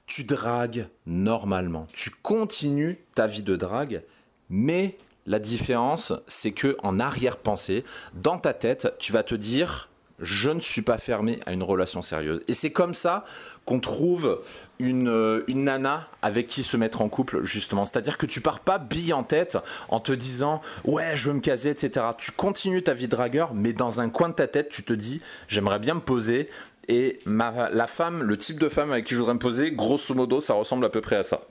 tu 0.05 0.23
dragues 0.23 0.87
normalement. 1.05 1.87
Tu 1.91 2.09
continues 2.09 2.99
ta 3.15 3.27
vie 3.27 3.43
de 3.43 3.57
drague, 3.57 4.03
mais 4.49 4.97
la 5.25 5.39
différence, 5.39 6.13
c'est 6.27 6.51
que 6.51 6.77
en 6.83 7.01
arrière-pensée, 7.01 7.83
dans 8.13 8.37
ta 8.37 8.53
tête, 8.53 8.95
tu 8.97 9.11
vas 9.11 9.23
te 9.23 9.35
dire 9.35 9.90
je 10.21 10.49
ne 10.49 10.59
suis 10.59 10.81
pas 10.81 10.97
fermé 10.97 11.39
à 11.45 11.51
une 11.51 11.63
relation 11.63 12.01
sérieuse. 12.01 12.41
Et 12.47 12.53
c'est 12.53 12.71
comme 12.71 12.93
ça 12.93 13.25
qu'on 13.65 13.79
trouve 13.79 14.41
une, 14.79 15.09
euh, 15.09 15.43
une, 15.47 15.63
nana 15.63 16.07
avec 16.21 16.47
qui 16.47 16.63
se 16.63 16.77
mettre 16.77 17.01
en 17.01 17.09
couple, 17.09 17.43
justement. 17.43 17.85
C'est-à-dire 17.85 18.17
que 18.17 18.25
tu 18.25 18.41
pars 18.41 18.59
pas 18.59 18.77
bille 18.77 19.13
en 19.13 19.23
tête 19.23 19.57
en 19.89 19.99
te 19.99 20.11
disant 20.11 20.61
ouais, 20.85 21.15
je 21.15 21.29
veux 21.29 21.35
me 21.35 21.41
caser, 21.41 21.69
etc. 21.69 22.05
Tu 22.17 22.31
continues 22.31 22.83
ta 22.83 22.93
vie 22.93 23.05
de 23.05 23.11
dragueur, 23.11 23.53
mais 23.53 23.73
dans 23.73 23.99
un 23.99 24.09
coin 24.09 24.29
de 24.29 24.35
ta 24.35 24.47
tête, 24.47 24.69
tu 24.69 24.83
te 24.83 24.93
dis 24.93 25.21
j'aimerais 25.47 25.79
bien 25.79 25.95
me 25.95 25.99
poser. 25.99 26.49
Et 26.87 27.19
la 27.25 27.87
femme, 27.87 28.23
le 28.23 28.37
type 28.37 28.59
de 28.59 28.67
femme 28.67 28.91
avec 28.91 29.05
qui 29.05 29.13
je 29.13 29.19
voudrais 29.19 29.35
me 29.35 29.39
poser, 29.39 29.71
grosso 29.71 30.13
modo, 30.13 30.41
ça 30.41 30.55
ressemble 30.55 30.83
à 30.85 30.89
peu 30.89 30.99
près 30.99 31.15
à 31.15 31.23
ça 31.23 31.41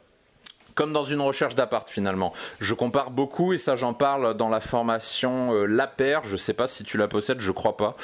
comme 0.74 0.92
dans 0.92 1.04
une 1.04 1.20
recherche 1.20 1.54
d'appart 1.54 1.88
finalement. 1.88 2.32
Je 2.60 2.74
compare 2.74 3.10
beaucoup 3.10 3.52
et 3.52 3.58
ça 3.58 3.76
j'en 3.76 3.94
parle 3.94 4.36
dans 4.36 4.48
la 4.48 4.60
formation 4.60 5.54
euh, 5.54 5.66
La 5.66 5.86
Paire, 5.86 6.22
je 6.24 6.36
sais 6.36 6.52
pas 6.52 6.66
si 6.66 6.84
tu 6.84 6.96
la 6.96 7.08
possèdes, 7.08 7.40
je 7.40 7.52
crois 7.52 7.76
pas, 7.76 7.96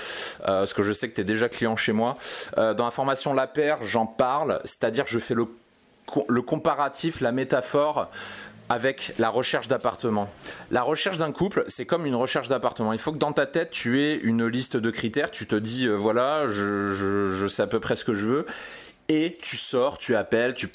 euh, 0.42 0.60
parce 0.60 0.74
que 0.74 0.82
je 0.82 0.92
sais 0.92 1.08
que 1.08 1.14
tu 1.14 1.20
es 1.20 1.24
déjà 1.24 1.48
client 1.48 1.76
chez 1.76 1.92
moi. 1.92 2.16
Euh, 2.58 2.74
dans 2.74 2.84
la 2.84 2.90
formation 2.90 3.34
La 3.34 3.46
Paire, 3.46 3.78
j'en 3.82 4.06
parle, 4.06 4.60
c'est-à-dire 4.64 5.04
je 5.06 5.18
fais 5.18 5.34
le, 5.34 5.46
comparatif, 6.42 7.20
la 7.20 7.32
métaphore 7.32 8.08
avec 8.68 9.14
la 9.18 9.28
recherche 9.28 9.68
d'appartement. 9.68 10.28
La 10.72 10.82
recherche 10.82 11.18
d'un 11.18 11.30
couple, 11.30 11.64
c'est 11.68 11.86
comme 11.86 12.04
une 12.04 12.16
recherche 12.16 12.48
d'appartement. 12.48 12.92
Il 12.92 12.98
faut 12.98 13.12
que 13.12 13.18
dans 13.18 13.32
ta 13.32 13.46
tête, 13.46 13.70
tu 13.70 14.02
aies 14.02 14.16
une 14.16 14.44
liste 14.44 14.76
de 14.76 14.90
critères. 14.90 15.30
Tu 15.30 15.46
te 15.46 15.54
dis, 15.54 15.86
voilà, 15.86 16.48
je, 16.48 16.92
je, 17.30 17.46
sais 17.46 17.62
à 17.62 17.68
peu 17.68 17.78
près 17.78 17.94
ce 17.94 18.04
que 18.04 18.14
je 18.14 18.26
veux 18.26 18.46
et 19.08 19.36
tu 19.42 19.56
sors, 19.56 19.98
tu 19.98 20.16
appelles, 20.16 20.54
tu, 20.54 20.68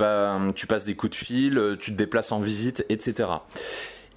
tu 0.56 0.68
passes 0.68 0.86
des 0.86 0.96
coups 0.96 1.12
de 1.12 1.16
fil, 1.16 1.78
tu 1.80 1.92
te 1.92 1.98
déplaces 1.98 2.32
en 2.32 2.40
visite, 2.40 2.86
etc. 2.90 3.30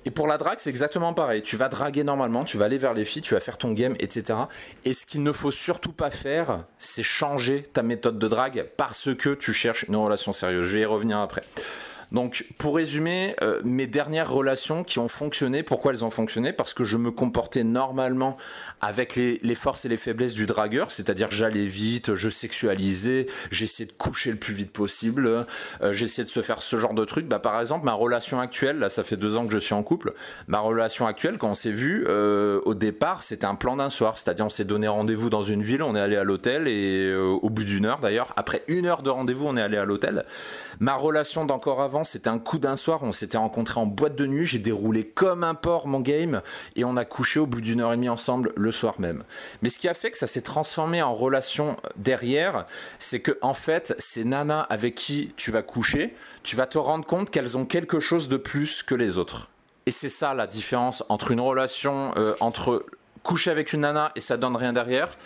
Et 0.07 0.11
pour 0.11 0.27
la 0.27 0.37
drague, 0.37 0.59
c'est 0.59 0.71
exactement 0.71 1.15
pareil. 1.15 1.43
Tu 1.43 1.57
vas 1.57 1.69
draguer 1.69 2.05
normalement, 2.05 2.45
tu 2.45 2.59
vas 2.59 2.67
aller 2.67 2.79
vers 2.79 2.95
les 2.95 3.05
filles, 3.05 3.23
tu 3.23 3.35
vas 3.35 3.41
faire 3.41 3.57
ton 3.57 3.73
game, 3.73 3.95
etc. 3.99 4.39
Et 4.85 4.93
ce 4.93 5.07
qu'il 5.07 5.23
ne 5.23 5.33
faut 5.33 5.51
surtout 5.51 5.93
pas 5.93 6.11
faire, 6.11 6.65
c'est 6.79 7.03
changer 7.03 7.63
ta 7.63 7.83
méthode 7.83 8.19
de 8.19 8.29
drague 8.29 8.69
parce 8.77 9.15
que 9.15 9.31
tu 9.31 9.53
cherches 9.53 9.85
une 9.85 9.97
relation 9.97 10.33
sérieuse. 10.33 10.67
Je 10.67 10.75
vais 10.75 10.83
y 10.83 10.87
revenir 10.87 11.19
après. 11.19 11.43
Donc, 12.15 12.47
pour 12.59 12.77
résumer, 12.77 13.35
euh, 13.43 13.61
mes 13.65 13.89
dernières 13.89 14.31
relations 14.31 14.85
qui 14.85 15.01
ont 15.01 15.09
fonctionné, 15.09 15.65
pourquoi 15.65 15.93
elles 15.93 16.05
ont 16.05 16.11
fonctionné? 16.11 16.53
Parce 16.53 16.73
que 16.73 16.85
je 16.85 16.97
me 16.97 17.11
comportais 17.11 17.65
normalement 17.65 18.37
avec 18.81 19.17
les, 19.17 19.55
forces 19.57 19.85
et 19.85 19.89
les 19.89 19.97
faiblesses 19.97 20.35
du 20.35 20.47
dragueur, 20.47 20.93
c'est-à-dire 20.93 21.33
j'allais 21.33 21.67
vite, 21.67 22.15
je 22.15 22.29
sexualisais, 22.29 23.27
j'essayais 23.51 23.89
de 23.89 23.93
coucher 23.93 24.31
le 24.31 24.37
plus 24.37 24.55
vite 24.55 24.71
possible, 24.71 25.27
euh, 25.27 25.93
j'essayais 25.93 26.23
de 26.23 26.29
se 26.29 26.41
faire 26.41 26.63
ce 26.63 26.77
genre 26.77 26.95
de 26.95 27.05
truc. 27.05 27.27
Bah, 27.27 27.41
par 27.41 27.61
exemple, 27.61 27.85
ma 27.85 27.95
relation 27.95 28.39
actuelle, 28.39 28.79
là, 28.79 28.89
ça 28.91 29.03
fait 29.03 29.17
deux 29.17 29.37
ans 29.37 29.45
que 29.45 29.53
je 29.53 29.59
suis 29.59 29.75
en 29.75 29.83
couple, 29.83 30.15
ma 30.47 30.61
relation 30.61 31.09
actuelle, 31.09 31.37
quand 31.37 31.51
on 31.51 31.55
s'est 31.57 31.73
vu, 31.73 32.05
euh, 32.07 32.61
au 32.65 32.75
départ, 32.75 33.25
c'était 33.25 33.47
un 33.47 33.57
plan 33.57 33.75
d'un 33.75 33.91
soir, 33.91 34.19
c'est-à-dire 34.19 34.47
on 34.47 34.51
s'est 34.51 34.65
donné 34.65 34.87
rendez-vous 34.87 35.31
dans 35.31 35.43
une 35.43 35.65
ville, 35.65 35.83
on 35.83 35.97
est 35.97 36.01
allé 36.01 36.15
à 36.15 36.23
l'hôtel 36.23 36.69
et 36.69 37.13
au 37.13 37.51
bout 37.51 37.65
d'une 37.65 37.87
heure 37.87 37.99
d'ailleurs, 37.99 38.33
après 38.37 38.63
une 38.69 38.87
heure 38.87 39.03
de 39.03 39.11
rendez-vous, 39.11 39.47
on 39.47 39.57
est 39.57 39.63
allé 39.63 39.79
à 39.79 39.85
l'hôtel. 39.85 40.25
Ma 40.79 40.95
relation 40.95 41.45
d'encore 41.45 41.83
avant, 41.83 42.04
c'était 42.05 42.29
un 42.29 42.39
coup 42.39 42.59
d'un 42.59 42.77
soir. 42.77 43.03
On 43.03 43.13
s'était 43.13 43.39
rencontrés 43.39 43.81
en 43.81 43.87
boîte 43.87 44.17
de 44.17 44.27
nuit. 44.27 44.47
J'ai 44.47 44.59
déroulé 44.59 45.07
comme 45.07 45.45
un 45.45 45.55
porc 45.55 45.87
mon 45.87 46.01
game 46.01 46.43
et 46.77 46.85
on 46.85 46.97
a 46.97 47.05
couché 47.05 47.41
au 47.41 47.47
bout 47.47 47.61
d'une 47.61 47.81
heure 47.81 47.93
et 47.93 47.97
demie 47.97 48.09
ensemble 48.09 48.53
le 48.57 48.71
soir 48.71 48.95
même. 48.99 49.25
Mais 49.63 49.69
ce 49.69 49.79
qui 49.79 49.89
a 49.89 49.95
fait 49.95 50.11
que 50.11 50.19
ça 50.19 50.27
s'est 50.27 50.43
transformé 50.43 51.03
en 51.03 51.15
relation 51.15 51.77
derrière, 51.97 52.67
c'est 52.99 53.21
que 53.21 53.39
en 53.43 53.55
fait, 53.55 53.95
ces 53.99 54.25
nanas 54.25 54.63
avec 54.71 54.95
qui 54.95 55.33
tu 55.37 55.51
vas 55.51 55.63
coucher, 55.63 56.15
tu 56.43 56.57
vas 56.57 56.67
te 56.67 56.79
rendre 56.79 57.07
compte 57.07 57.31
qu'elles 57.31 57.57
ont 57.57 57.65
quelque 57.67 58.01
chose 58.01 58.29
de 58.29 58.37
plus 58.37 58.83
que 58.83 58.95
les 58.95 59.19
autres. 59.19 59.51
Et 59.87 59.91
c'est 59.91 60.09
ça 60.09 60.35
la 60.35 60.47
différence 60.47 61.05
entre 61.09 61.31
une 61.31 61.41
relation 61.41 62.13
euh, 62.17 62.35
entre 62.41 62.87
coucher 63.23 63.51
avec 63.51 63.73
une 63.73 63.81
nana 63.81 64.13
et 64.17 64.21
ça 64.21 64.37
donne 64.37 64.57
rien 64.57 64.73
derrière 64.73 65.17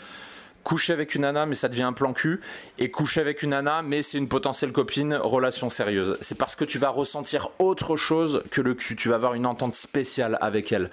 coucher 0.68 0.92
avec 0.92 1.14
une 1.14 1.22
nana 1.22 1.46
mais 1.46 1.54
ça 1.54 1.70
devient 1.70 1.84
un 1.84 1.94
plan 1.94 2.12
cul 2.12 2.40
et 2.78 2.90
coucher 2.90 3.22
avec 3.22 3.42
une 3.42 3.50
nana 3.50 3.80
mais 3.80 4.02
c'est 4.02 4.18
une 4.18 4.28
potentielle 4.28 4.70
copine, 4.70 5.14
relation 5.14 5.70
sérieuse. 5.70 6.18
C'est 6.20 6.37
parce 6.37 6.56
que 6.56 6.64
tu 6.66 6.78
vas 6.78 6.90
ressentir 6.90 7.52
autre 7.58 7.96
chose 7.96 8.42
que 8.50 8.60
le 8.60 8.75
cul, 8.75 8.94
tu 8.94 9.08
vas 9.08 9.14
avoir 9.14 9.32
une 9.32 9.46
entente 9.46 9.75
spéciale 9.75 10.37
avec 10.42 10.70
elle. 10.70 10.90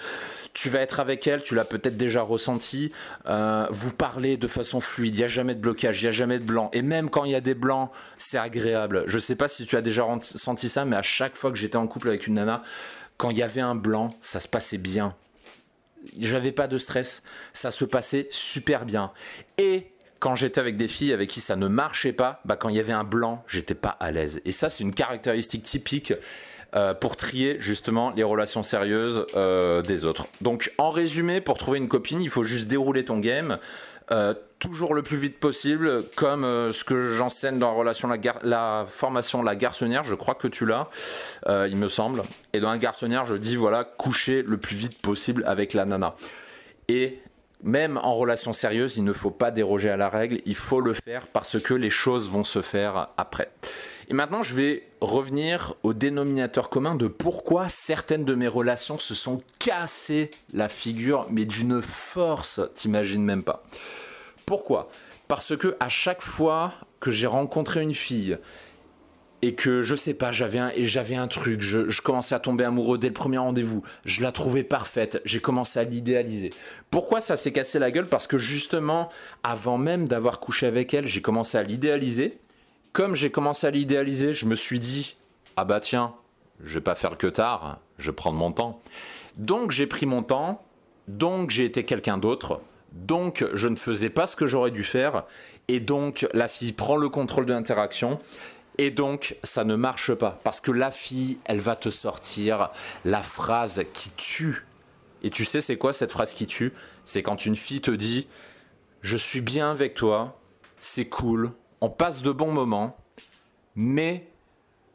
Tu 0.53 0.69
vas 0.69 0.79
être 0.79 1.01
avec 1.01 1.27
elle, 1.27 1.43
tu 1.43 1.55
l'as 1.55 1.65
peut-être 1.65 1.97
déjà 1.97 2.21
ressenti, 2.21 2.93
euh, 3.27 3.67
vous 3.69 3.91
parlez 3.91 4.37
de 4.37 4.47
façon 4.47 4.79
fluide, 4.79 5.13
il 5.15 5.19
n'y 5.19 5.25
a 5.25 5.27
jamais 5.27 5.55
de 5.55 5.59
blocage, 5.59 6.01
il 6.01 6.05
n'y 6.05 6.09
a 6.09 6.13
jamais 6.13 6.39
de 6.39 6.45
blanc. 6.45 6.69
Et 6.71 6.81
même 6.81 7.09
quand 7.09 7.25
il 7.25 7.31
y 7.31 7.35
a 7.35 7.41
des 7.41 7.53
blancs, 7.53 7.91
c'est 8.17 8.37
agréable. 8.37 9.03
Je 9.07 9.19
sais 9.19 9.35
pas 9.35 9.49
si 9.49 9.65
tu 9.65 9.75
as 9.75 9.81
déjà 9.81 10.03
ressenti 10.03 10.69
ça, 10.69 10.85
mais 10.85 10.95
à 10.95 11.01
chaque 11.01 11.35
fois 11.35 11.51
que 11.51 11.57
j'étais 11.57 11.75
en 11.75 11.87
couple 11.87 12.07
avec 12.07 12.27
une 12.27 12.35
nana, 12.35 12.63
quand 13.17 13.29
il 13.29 13.37
y 13.37 13.43
avait 13.43 13.59
un 13.59 13.75
blanc, 13.75 14.15
ça 14.21 14.39
se 14.39 14.47
passait 14.47 14.77
bien 14.77 15.13
j'avais 16.19 16.51
pas 16.51 16.67
de 16.67 16.77
stress, 16.77 17.23
ça 17.53 17.71
se 17.71 17.85
passait 17.85 18.27
super 18.31 18.85
bien. 18.85 19.11
Et 19.57 19.91
quand 20.19 20.35
j'étais 20.35 20.59
avec 20.59 20.77
des 20.77 20.87
filles 20.87 21.13
avec 21.13 21.29
qui 21.29 21.41
ça 21.41 21.55
ne 21.55 21.67
marchait 21.67 22.13
pas, 22.13 22.41
bah 22.45 22.55
quand 22.55 22.69
il 22.69 22.75
y 22.75 22.79
avait 22.79 22.93
un 22.93 23.03
blanc, 23.03 23.43
j'étais 23.47 23.75
pas 23.75 23.95
à 23.99 24.11
l'aise. 24.11 24.41
Et 24.45 24.51
ça, 24.51 24.69
c'est 24.69 24.83
une 24.83 24.93
caractéristique 24.93 25.63
typique 25.63 26.13
euh, 26.75 26.93
pour 26.93 27.15
trier 27.15 27.57
justement 27.59 28.11
les 28.11 28.23
relations 28.23 28.63
sérieuses 28.63 29.25
euh, 29.35 29.81
des 29.81 30.05
autres. 30.05 30.27
Donc, 30.41 30.73
en 30.77 30.89
résumé, 30.89 31.41
pour 31.41 31.57
trouver 31.57 31.77
une 31.77 31.87
copine, 31.87 32.21
il 32.21 32.29
faut 32.29 32.43
juste 32.43 32.67
dérouler 32.67 33.05
ton 33.05 33.19
game. 33.19 33.59
Euh, 34.11 34.33
toujours 34.59 34.93
le 34.93 35.01
plus 35.01 35.17
vite 35.17 35.39
possible, 35.39 36.03
comme 36.15 36.43
euh, 36.43 36.71
ce 36.71 36.83
que 36.83 37.13
j'enseigne 37.13 37.59
dans 37.59 37.71
la 37.71 37.77
relation 37.77 38.07
la, 38.07 38.17
la, 38.43 38.85
formation 38.87 39.41
la 39.41 39.55
garçonnière, 39.55 40.03
je 40.03 40.13
crois 40.15 40.35
que 40.35 40.47
tu 40.47 40.65
l'as, 40.65 40.89
euh, 41.47 41.67
il 41.69 41.77
me 41.77 41.89
semble. 41.89 42.21
Et 42.53 42.59
dans 42.59 42.69
la 42.69 42.77
garçonnière, 42.77 43.25
je 43.25 43.35
dis 43.35 43.55
voilà, 43.55 43.83
coucher 43.83 44.43
le 44.43 44.57
plus 44.57 44.75
vite 44.75 45.01
possible 45.01 45.43
avec 45.47 45.73
la 45.73 45.85
nana. 45.85 46.13
Et 46.87 47.19
même 47.63 47.97
en 47.97 48.13
relation 48.13 48.53
sérieuse, 48.53 48.97
il 48.97 49.03
ne 49.03 49.13
faut 49.13 49.31
pas 49.31 49.49
déroger 49.49 49.89
à 49.89 49.97
la 49.97 50.09
règle, 50.09 50.39
il 50.45 50.55
faut 50.55 50.81
le 50.81 50.93
faire 50.93 51.27
parce 51.27 51.59
que 51.59 51.73
les 51.73 51.89
choses 51.89 52.29
vont 52.29 52.43
se 52.43 52.61
faire 52.61 53.09
après. 53.17 53.49
Et 54.07 54.13
maintenant, 54.13 54.43
je 54.43 54.53
vais 54.53 54.83
revenir 55.01 55.73
au 55.83 55.93
dénominateur 55.93 56.69
commun 56.69 56.95
de 56.95 57.07
pourquoi 57.07 57.69
certaines 57.69 58.25
de 58.25 58.35
mes 58.35 58.47
relations 58.47 58.99
se 58.99 59.15
sont 59.15 59.41
cassées 59.57 60.31
la 60.53 60.69
figure, 60.69 61.27
mais 61.31 61.45
d'une 61.45 61.81
force, 61.81 62.61
t'imagines 62.75 63.23
même 63.23 63.43
pas. 63.43 63.63
Pourquoi? 64.45 64.89
Parce 65.27 65.57
que 65.57 65.75
à 65.79 65.89
chaque 65.89 66.21
fois 66.21 66.73
que 66.99 67.09
j'ai 67.09 67.25
rencontré 67.25 67.81
une 67.81 67.95
fille 67.95 68.37
et 69.41 69.55
que 69.55 69.81
je 69.81 69.95
sais 69.95 70.13
pas, 70.13 70.31
j'avais 70.31 70.59
un, 70.59 70.71
et 70.75 70.85
j'avais 70.85 71.15
un 71.15 71.27
truc, 71.27 71.61
je, 71.61 71.89
je, 71.89 72.01
commençais 72.01 72.35
à 72.35 72.39
tomber 72.39 72.63
amoureux 72.63 72.97
dès 72.97 73.07
le 73.07 73.13
premier 73.13 73.37
rendez-vous, 73.39 73.83
je 74.05 74.21
la 74.21 74.31
trouvais 74.31 74.63
parfaite, 74.63 75.21
j'ai 75.25 75.39
commencé 75.39 75.79
à 75.79 75.83
l'idéaliser. 75.83 76.51
Pourquoi 76.89 77.21
ça 77.21 77.37
s'est 77.37 77.51
cassé 77.51 77.79
la 77.79 77.91
gueule? 77.91 78.07
Parce 78.07 78.27
que 78.27 78.37
justement, 78.37 79.09
avant 79.43 79.77
même 79.77 80.07
d'avoir 80.07 80.39
couché 80.39 80.67
avec 80.67 80.93
elle, 80.93 81.07
j'ai 81.07 81.21
commencé 81.21 81.57
à 81.57 81.63
l'idéaliser 81.63 82.39
comme 82.95 83.13
j'ai 83.13 83.29
commencé 83.29 83.67
à 83.67 83.71
l'idéaliser, 83.71 84.33
je 84.33 84.45
me 84.45 84.55
suis 84.55 84.79
dit 84.79 85.17
ah 85.57 85.65
bah 85.65 85.81
tiens, 85.81 86.15
je 86.63 86.75
vais 86.75 86.81
pas 86.81 86.95
faire 86.95 87.17
que 87.17 87.27
tard, 87.27 87.79
je 87.97 88.09
vais 88.09 88.15
prendre 88.15 88.37
mon 88.37 88.53
temps. 88.53 88.79
Donc 89.35 89.71
j'ai 89.71 89.85
pris 89.85 90.05
mon 90.05 90.23
temps, 90.23 90.63
donc 91.09 91.49
j'ai 91.49 91.65
été 91.65 91.83
quelqu'un 91.83 92.17
d'autre, 92.17 92.61
donc 92.93 93.45
je 93.53 93.67
ne 93.67 93.75
faisais 93.75 94.09
pas 94.09 94.27
ce 94.27 94.37
que 94.37 94.47
j'aurais 94.47 94.71
dû 94.71 94.85
faire, 94.85 95.25
et 95.67 95.81
donc 95.81 96.25
la 96.31 96.47
fille 96.47 96.71
prend 96.71 96.95
le 96.95 97.09
contrôle 97.09 97.45
de 97.45 97.51
l'interaction, 97.51 98.17
et 98.77 98.91
donc 98.91 99.35
ça 99.43 99.65
ne 99.65 99.75
marche 99.75 100.13
pas, 100.13 100.39
parce 100.45 100.61
que 100.61 100.71
la 100.71 100.89
fille, 100.89 101.37
elle 101.43 101.59
va 101.59 101.75
te 101.75 101.89
sortir 101.89 102.69
la 103.03 103.21
phrase 103.21 103.83
qui 103.91 104.11
tue. 104.11 104.65
Et 105.21 105.29
tu 105.29 105.43
sais 105.43 105.59
c'est 105.59 105.77
quoi 105.77 105.91
cette 105.91 106.13
phrase 106.13 106.33
qui 106.33 106.47
tue? 106.47 106.71
C'est 107.03 107.23
quand 107.23 107.45
une 107.45 107.57
fille 107.57 107.81
te 107.81 107.91
dit 107.91 108.29
je 109.01 109.17
suis 109.17 109.41
bien 109.41 109.69
avec 109.69 109.95
toi, 109.95 110.39
c'est 110.79 111.09
cool, 111.09 111.51
on 111.85 111.89
passe 111.89 112.23
de 112.23 112.31
bons 112.31 112.51
moments, 112.51 112.97
mais 113.75 114.27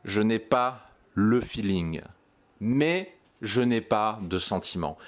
je 0.05 0.23
n'ai 0.23 0.41
pas 0.41 0.91
le 1.15 1.41
feeling, 1.41 2.01
mais 2.59 3.17
je 3.43 3.61
n'ai 3.61 3.81
pas 3.81 4.19
de 4.23 4.41
sentiment. 4.41 4.99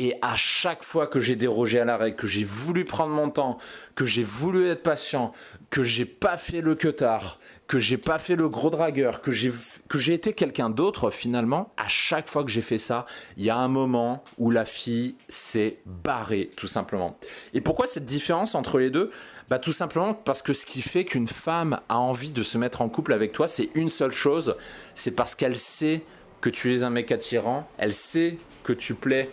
Et 0.00 0.14
à 0.22 0.36
chaque 0.36 0.84
fois 0.84 1.08
que 1.08 1.18
j'ai 1.18 1.34
dérogé 1.34 1.80
à 1.80 1.84
la 1.84 1.96
règle, 1.96 2.14
que 2.14 2.28
j'ai 2.28 2.44
voulu 2.44 2.84
prendre 2.84 3.12
mon 3.12 3.30
temps, 3.30 3.58
que 3.96 4.06
j'ai 4.06 4.22
voulu 4.22 4.68
être 4.68 4.84
patient, 4.84 5.32
que 5.70 5.82
j'ai 5.82 6.04
pas 6.04 6.36
fait 6.36 6.60
le 6.60 6.76
tard, 6.76 7.40
que 7.66 7.80
j'ai 7.80 7.98
pas 7.98 8.20
fait 8.20 8.36
le 8.36 8.48
gros 8.48 8.70
dragueur, 8.70 9.20
que 9.20 9.32
j'ai 9.32 9.52
que 9.88 9.98
j'ai 9.98 10.14
été 10.14 10.34
quelqu'un 10.34 10.70
d'autre 10.70 11.10
finalement, 11.10 11.72
à 11.76 11.88
chaque 11.88 12.28
fois 12.28 12.44
que 12.44 12.50
j'ai 12.50 12.60
fait 12.60 12.78
ça, 12.78 13.06
il 13.36 13.44
y 13.44 13.50
a 13.50 13.56
un 13.56 13.66
moment 13.66 14.22
où 14.38 14.52
la 14.52 14.64
fille 14.64 15.16
s'est 15.28 15.78
barrée 15.84 16.48
tout 16.54 16.68
simplement. 16.68 17.18
Et 17.52 17.60
pourquoi 17.60 17.88
cette 17.88 18.06
différence 18.06 18.54
entre 18.54 18.78
les 18.78 18.90
deux? 18.90 19.10
Bah 19.48 19.58
tout 19.58 19.72
simplement 19.72 20.14
parce 20.14 20.42
que 20.42 20.52
ce 20.52 20.64
qui 20.64 20.80
fait 20.80 21.06
qu'une 21.06 21.26
femme 21.26 21.80
a 21.88 21.98
envie 21.98 22.30
de 22.30 22.44
se 22.44 22.56
mettre 22.56 22.82
en 22.82 22.88
couple 22.88 23.12
avec 23.12 23.32
toi, 23.32 23.48
c'est 23.48 23.70
une 23.74 23.90
seule 23.90 24.12
chose, 24.12 24.54
c'est 24.94 25.10
parce 25.10 25.34
qu'elle 25.34 25.58
sait 25.58 26.02
que 26.40 26.50
tu 26.50 26.72
es 26.72 26.84
un 26.84 26.90
mec 26.90 27.10
attirant, 27.10 27.68
elle 27.78 27.94
sait 27.94 28.38
que 28.62 28.72
tu 28.72 28.94
plais 28.94 29.28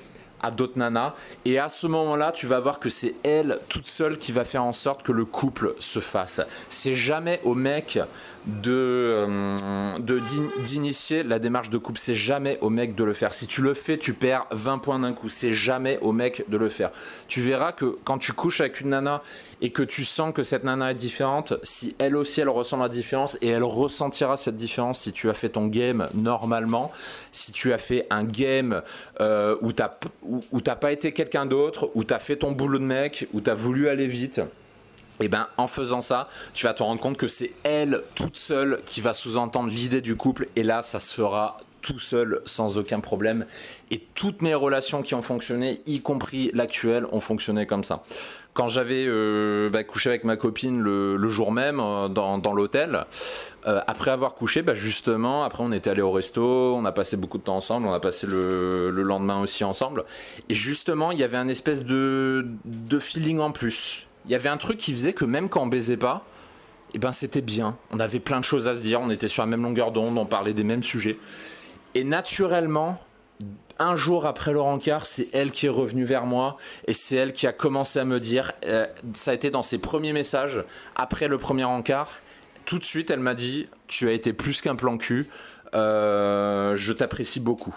d'autres 0.52 0.78
nanas. 0.78 1.14
Et 1.46 1.60
à 1.60 1.70
ce 1.70 1.88
moment-là, 1.88 2.32
tu 2.32 2.48
vas 2.48 2.60
voir 2.60 2.80
que 2.80 2.90
c'est 2.90 3.16
elle 3.24 3.60
toute 3.70 3.88
seule 3.88 4.18
qui 4.18 4.32
va 4.32 4.44
faire 4.44 4.64
en 4.64 4.72
sorte 4.72 5.04
que 5.04 5.12
le 5.12 5.26
couple 5.26 5.76
se 5.80 6.00
fasse. 6.00 6.42
C'est 6.70 6.96
jamais 6.96 7.40
au 7.44 7.56
mec 7.56 8.00
de 8.48 8.72
euh, 8.72 10.00
d'initier 10.64 11.24
la 11.24 11.40
démarche 11.40 11.70
de 11.70 11.78
couple. 11.78 12.00
C'est 12.00 12.16
jamais 12.16 12.58
au 12.62 12.70
mec 12.70 12.96
de 12.96 13.04
le 13.04 13.14
faire. 13.14 13.34
Si 13.34 13.48
tu 13.48 13.62
le 13.62 13.74
fais, 13.74 13.98
tu 13.98 14.14
perds 14.14 14.46
20 14.52 14.80
points 14.80 15.00
d'un 15.00 15.14
coup. 15.14 15.30
C'est 15.30 15.54
jamais 15.54 15.98
au 16.02 16.12
mec 16.12 16.46
de 16.50 16.58
le 16.58 16.70
faire. 16.70 16.92
Tu 17.28 17.42
verras 17.42 17.72
que 17.72 17.98
quand 18.04 18.18
tu 18.18 18.34
couches 18.34 18.62
avec 18.62 18.82
une 18.82 18.90
nana 18.90 19.22
et 19.62 19.72
que 19.72 19.84
tu 19.84 20.06
sens 20.06 20.34
que 20.34 20.44
cette 20.44 20.64
nana 20.64 20.92
est 20.92 20.96
différente, 20.96 21.54
si 21.64 21.96
elle 22.00 22.16
aussi 22.16 22.42
elle 22.42 22.50
ressent 22.50 22.78
la 22.78 22.90
différence 22.90 23.38
et 23.42 23.48
elle 23.48 23.64
ressentira 23.64 24.38
cette 24.38 24.56
différence 24.56 25.02
si 25.02 25.12
tu 25.12 25.30
as 25.30 25.34
fait 25.34 25.50
ton 25.50 25.68
game 25.68 26.10
normalement, 26.14 26.92
si 27.32 27.52
tu 27.52 27.74
as 27.74 27.78
fait 27.78 28.06
un 28.10 28.24
game 28.24 28.82
euh, 29.22 29.56
où 29.62 29.72
t'as 29.72 29.98
où, 30.24 30.42
pas 30.60 30.92
été 30.92 31.12
quelqu'un 31.14 31.46
d'autre, 31.46 31.92
où 31.96 32.04
t'as 32.04 32.20
fait 32.20 32.36
ton 32.36 32.52
boulot 32.52 32.80
de 32.80 32.84
mec, 32.84 33.28
où 33.34 33.42
t'as 33.42 33.54
voulu 33.54 33.88
aller 33.88 34.08
vite. 34.08 34.42
Et 35.20 35.26
eh 35.26 35.28
ben 35.28 35.48
en 35.58 35.68
faisant 35.68 36.02
ça, 36.02 36.28
tu 36.54 36.66
vas 36.66 36.74
te 36.74 36.84
rendre 36.84 37.02
compte 37.02 37.18
que 37.18 37.28
c'est 37.28 37.54
elle 37.64 38.04
toute 38.16 38.38
seule 38.38 38.82
qui 38.86 39.00
va 39.00 39.14
sous-entendre 39.14 39.70
l'idée 39.70 40.02
du 40.02 40.16
couple 40.16 40.50
et 40.56 40.64
là 40.64 40.82
ça 40.82 41.00
se 41.00 41.14
fera 41.14 41.58
tout 41.82 42.00
seul 42.00 42.42
sans 42.46 42.78
aucun 42.78 43.00
problème 43.00 43.46
et 43.92 44.04
toutes 44.14 44.42
mes 44.42 44.56
relations 44.56 45.04
qui 45.04 45.16
ont 45.16 45.22
fonctionné, 45.22 45.82
y 45.86 46.02
compris 46.02 46.52
l'actuelle, 46.54 47.06
ont 47.12 47.20
fonctionné 47.20 47.66
comme 47.66 47.84
ça 47.84 48.02
quand 48.56 48.70
j'avais 48.70 49.06
euh, 49.06 49.70
bah, 49.70 49.84
couché 49.84 50.10
avec 50.10 50.24
ma 50.24 50.38
copine 50.38 50.82
le, 50.82 51.30
jour 51.30 51.52
même 51.52 51.80
euh, 51.82 52.08
dans, 52.08 52.54
l'hôtel, 52.54 53.06
euh, 53.68 53.82
après 53.86 54.12
avoir 54.12 54.34
couché, 54.34 54.62
bah, 54.62 54.74
justement, 54.74 55.44
après 55.44 55.62
on 55.62 55.74
était 55.74 55.90
allé 55.90 56.02
au 56.02 56.12
resto, 56.12 56.74
on 56.74 56.86
a 56.86 56.94
passé 56.94 57.18
beaucoup 57.18 57.38
de 57.38 57.44
temps 57.44 57.58
ensemble, 57.58 57.86
on 57.86 57.94
a 57.94 58.00
passé 58.00 58.26
le, 58.26 58.90
lendemain 58.92 59.42
aussi 59.42 59.66
ensemble. 59.66 60.06
Et 60.48 60.56
justement, 60.56 61.12
il 61.12 61.20
y 61.20 61.24
avait 61.24 61.38
un 61.38 61.50
espèce 61.50 61.84
de, 61.84 62.48
de, 62.64 62.98
feeling 62.98 63.40
en 63.40 63.52
plus. 63.52 64.08
Il 64.26 64.32
y 64.32 64.36
avait 64.36 64.50
un 64.50 64.58
truc 64.58 64.78
qui 64.78 64.92
faisait 64.92 65.14
que 65.14 65.26
même 65.26 65.50
quand 65.50 65.64
on 65.64 65.68
baisait 65.68 65.98
pas, 65.98 66.26
et 66.90 66.98
eh 66.98 67.00
ben 67.00 67.12
c'était 67.12 67.42
bien. 67.42 67.78
On 67.92 68.00
avait 68.00 68.20
plein 68.20 68.40
de 68.40 68.46
choses 68.46 68.68
à 68.68 68.74
se 68.74 68.80
dire, 68.80 69.02
on 69.02 69.10
était 69.10 69.28
sur 69.28 69.44
la 69.44 69.48
même 69.48 69.64
longueur 69.64 69.92
d'onde, 69.92 70.18
on 70.18 70.26
parlait 70.26 70.54
des 70.54 70.64
mêmes 70.64 70.84
sujets. 70.84 71.18
Et 71.94 72.04
naturellement, 72.06 73.00
un 73.80 73.96
jour 73.96 74.26
après 74.26 74.54
le 74.54 74.62
rencard, 74.62 75.06
c'est 75.06 75.28
elle 75.34 75.52
qui 75.52 75.66
est 75.66 75.70
revenue 75.70 76.06
vers 76.06 76.26
moi 76.26 76.58
et 76.88 76.94
c'est 76.94 77.16
elle 77.16 77.34
qui 77.34 77.48
a 77.48 77.52
commencé 77.52 78.00
à 78.00 78.06
me 78.06 78.20
dire, 78.20 78.54
euh, 78.66 78.88
ça 79.14 79.32
a 79.32 79.34
été 79.34 79.52
dans 79.52 79.62
ses 79.62 79.78
premiers 79.78 80.14
messages, 80.14 80.64
après 80.96 81.28
le 81.28 81.38
premier 81.38 81.66
rencard, 81.66 82.10
tout 82.66 82.80
de 82.80 82.86
suite 82.86 83.12
elle 83.12 83.20
m'a 83.20 83.34
dit, 83.34 83.68
tu 83.88 84.08
as 84.08 84.14
été 84.14 84.34
plus 84.34 84.62
qu'un 84.62 84.76
plan 84.76 84.98
cul, 84.98 85.28
euh, 85.74 86.76
je 86.78 86.94
t'apprécie 86.94 87.40
beaucoup. 87.40 87.76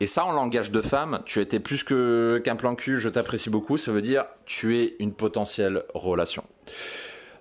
Et 0.00 0.06
ça, 0.06 0.24
en 0.24 0.32
langage 0.32 0.70
de 0.70 0.80
femme, 0.80 1.22
tu 1.26 1.40
été 1.40 1.58
plus 1.58 1.82
qu'un 1.82 2.56
plan 2.56 2.76
cul, 2.76 2.98
je 2.98 3.08
t'apprécie 3.08 3.50
beaucoup, 3.50 3.78
ça 3.78 3.90
veut 3.90 4.02
dire 4.02 4.26
tu 4.46 4.78
es 4.78 4.94
une 5.00 5.12
potentielle 5.12 5.84
relation. 5.92 6.44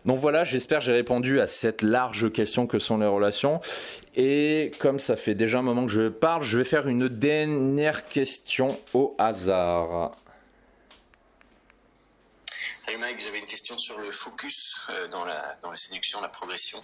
Donc 0.06 0.20
voilà, 0.20 0.44
j'espère 0.44 0.82
j'ai 0.82 0.94
répondu 0.94 1.40
à 1.40 1.48
cette 1.48 1.82
large 1.82 2.32
question 2.32 2.66
que 2.66 2.80
sont 2.80 2.98
les 2.98 3.06
relations. 3.06 3.62
Et 4.16 4.72
comme 4.80 5.00
ça 5.00 5.16
fait 5.16 5.36
déjà 5.36 5.60
un 5.60 5.64
moment 5.64 5.86
que 5.86 5.92
je 5.92 6.08
parle, 6.08 6.44
je 6.44 6.58
vais 6.58 6.64
faire 6.64 6.88
une 6.88 7.10
dernière 7.10 8.06
question 8.06 8.70
au 8.94 9.16
hasard. 9.20 10.14
Salut 12.86 13.00
Mike, 13.00 13.20
j'avais 13.20 13.40
une 13.40 13.46
question 13.46 13.78
sur 13.78 14.00
le 14.00 14.10
focus 14.10 14.88
euh, 14.90 15.10
dans, 15.10 15.26
la, 15.26 15.58
dans 15.62 15.70
la 15.70 15.76
séduction, 15.76 16.22
la 16.22 16.30
progression. 16.30 16.82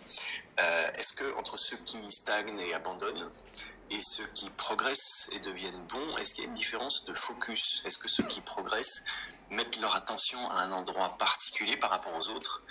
Euh, 0.60 0.88
est-ce 0.98 1.14
que 1.14 1.24
entre 1.40 1.58
ceux 1.58 1.78
qui 1.78 2.12
stagnent 2.12 2.60
et 2.60 2.74
abandonnent 2.74 3.30
et 3.92 4.00
ceux 4.02 4.26
qui 4.34 4.50
progressent 4.52 5.30
et 5.34 5.40
deviennent 5.40 5.82
bons, 5.88 6.18
est-ce 6.18 6.34
qu'il 6.34 6.44
y 6.44 6.48
a 6.48 6.50
une 6.50 6.56
différence 6.56 7.06
de 7.06 7.14
focus? 7.14 7.82
Est-ce 7.86 7.98
que 7.98 8.08
ceux 8.08 8.24
qui 8.24 8.42
progressent 8.42 9.04
mettent 9.50 9.80
leur 9.80 9.96
attention 9.96 10.50
à 10.52 10.62
un 10.62 10.72
endroit 10.72 11.18
particulier 11.18 11.78
par 11.78 11.92
rapport 11.92 12.16
aux 12.16 12.30
autres? 12.30 12.64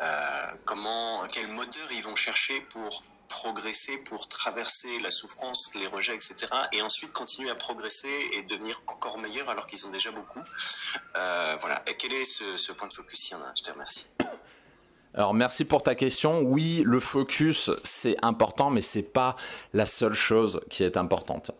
Euh, 0.00 0.46
Comment, 0.64 1.26
quel 1.30 1.48
moteur 1.48 1.90
ils 1.92 2.02
vont 2.02 2.16
chercher 2.16 2.60
pour 2.62 3.04
progresser 3.28 3.96
pour 3.98 4.26
traverser 4.26 4.98
la 4.98 5.10
souffrance, 5.10 5.70
les 5.74 5.86
rejets, 5.86 6.14
etc. 6.14 6.34
Et 6.72 6.82
ensuite 6.82 7.12
continuer 7.12 7.48
à 7.50 7.54
progresser 7.54 8.30
et 8.32 8.42
devenir 8.42 8.82
encore 8.88 9.18
meilleur 9.18 9.48
alors 9.48 9.66
qu'ils 9.66 9.86
ont 9.86 9.90
déjà 9.90 10.10
beaucoup? 10.10 10.40
Euh, 11.16 11.56
voilà. 11.60 11.82
Et 11.86 11.96
quel 11.96 12.12
est 12.12 12.24
ce, 12.24 12.56
ce 12.56 12.72
point 12.72 12.88
de 12.88 12.92
focus 12.92 13.20
s'il 13.20 13.36
y 13.36 13.40
en 13.40 13.44
a 13.44 13.52
Je 13.56 13.62
te 13.62 13.70
remercie. 13.70 14.08
Alors 15.14 15.34
merci 15.34 15.64
pour 15.64 15.82
ta 15.82 15.94
question. 15.94 16.40
Oui, 16.42 16.82
le 16.86 17.00
focus 17.00 17.70
c'est 17.82 18.16
important, 18.22 18.70
mais 18.70 18.82
c'est 18.82 19.02
pas 19.02 19.36
la 19.74 19.86
seule 19.86 20.14
chose 20.14 20.60
qui 20.70 20.84
est 20.84 20.96
importante. 20.96 21.50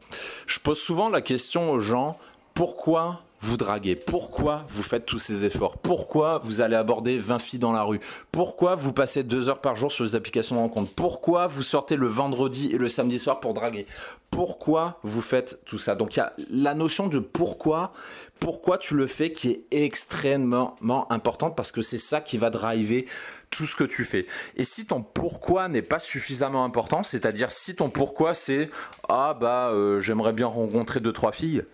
Je 0.46 0.60
pose 0.60 0.78
souvent 0.78 1.08
la 1.08 1.20
question 1.20 1.72
aux 1.72 1.80
gens 1.80 2.16
pourquoi 2.54 3.22
vous 3.42 3.56
draguez? 3.56 3.96
Pourquoi 3.96 4.66
vous 4.68 4.82
faites 4.82 5.06
tous 5.06 5.18
ces 5.18 5.44
efforts? 5.46 5.78
Pourquoi 5.78 6.38
vous 6.44 6.60
allez 6.60 6.76
aborder 6.76 7.18
20 7.18 7.38
filles 7.38 7.58
dans 7.58 7.72
la 7.72 7.82
rue? 7.82 8.00
Pourquoi 8.30 8.74
vous 8.74 8.92
passez 8.92 9.22
deux 9.22 9.48
heures 9.48 9.62
par 9.62 9.76
jour 9.76 9.90
sur 9.90 10.04
les 10.04 10.14
applications 10.14 10.56
de 10.56 10.60
rencontre 10.60 10.92
Pourquoi 10.94 11.46
vous 11.46 11.62
sortez 11.62 11.96
le 11.96 12.06
vendredi 12.06 12.70
et 12.72 12.78
le 12.78 12.90
samedi 12.90 13.18
soir 13.18 13.40
pour 13.40 13.54
draguer? 13.54 13.86
Pourquoi 14.30 14.98
vous 15.02 15.22
faites 15.22 15.64
tout 15.64 15.78
ça? 15.78 15.94
Donc 15.94 16.16
il 16.16 16.18
y 16.18 16.22
a 16.22 16.34
la 16.50 16.74
notion 16.74 17.08
de 17.08 17.18
pourquoi, 17.18 17.92
pourquoi 18.40 18.78
tu 18.78 18.94
le 18.94 19.06
fais 19.06 19.32
qui 19.32 19.50
est 19.50 19.84
extrêmement 19.84 20.76
importante 21.12 21.54
parce 21.56 21.70
que 21.70 21.82
c'est 21.82 21.98
ça 21.98 22.20
qui 22.20 22.38
va 22.38 22.50
driver 22.50 23.06
tout 23.50 23.66
ce 23.66 23.76
que 23.76 23.84
tu 23.84 24.04
fais. 24.04 24.26
Et 24.56 24.64
si 24.64 24.86
ton 24.86 25.02
pourquoi 25.02 25.68
n'est 25.68 25.82
pas 25.82 26.00
suffisamment 26.00 26.64
important, 26.64 27.02
c'est-à-dire 27.02 27.52
si 27.52 27.76
ton 27.76 27.90
pourquoi 27.90 28.34
c'est 28.34 28.70
ah 29.08 29.36
bah 29.38 29.68
euh, 29.68 30.00
j'aimerais 30.00 30.32
bien 30.32 30.46
rencontrer 30.46 31.00
deux 31.00 31.12
trois 31.12 31.32
filles, 31.32 31.64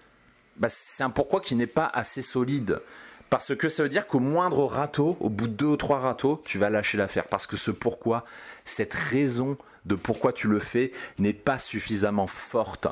bah, 0.57 0.69
c'est 0.69 1.05
un 1.05 1.11
pourquoi 1.11 1.41
qui 1.41 1.55
n'est 1.55 1.67
pas 1.67 1.87
assez 1.87 2.23
solide. 2.23 2.81
Parce 3.31 3.55
que 3.57 3.69
ça 3.69 3.83
veut 3.83 3.89
dire 3.89 4.07
qu'au 4.07 4.21
moindre 4.21 4.65
râteau, 4.65 5.17
au 5.21 5.29
bout 5.29 5.49
de 5.49 5.53
deux 5.53 5.67
ou 5.67 5.77
trois 5.77 5.99
râteaux, 5.99 6.41
tu 6.45 6.59
vas 6.59 6.71
lâcher 6.71 6.97
l'affaire. 6.99 7.29
Parce 7.29 7.47
que 7.47 7.57
ce 7.57 7.71
pourquoi, 7.71 8.25
cette 8.65 8.95
raison 8.95 9.57
de 9.87 9.95
pourquoi 9.95 10.33
tu 10.33 10.49
le 10.49 10.59
fais 10.59 10.91
n'est 11.19 11.33
pas 11.33 11.59
suffisamment 11.59 12.27
forte. 12.27 12.89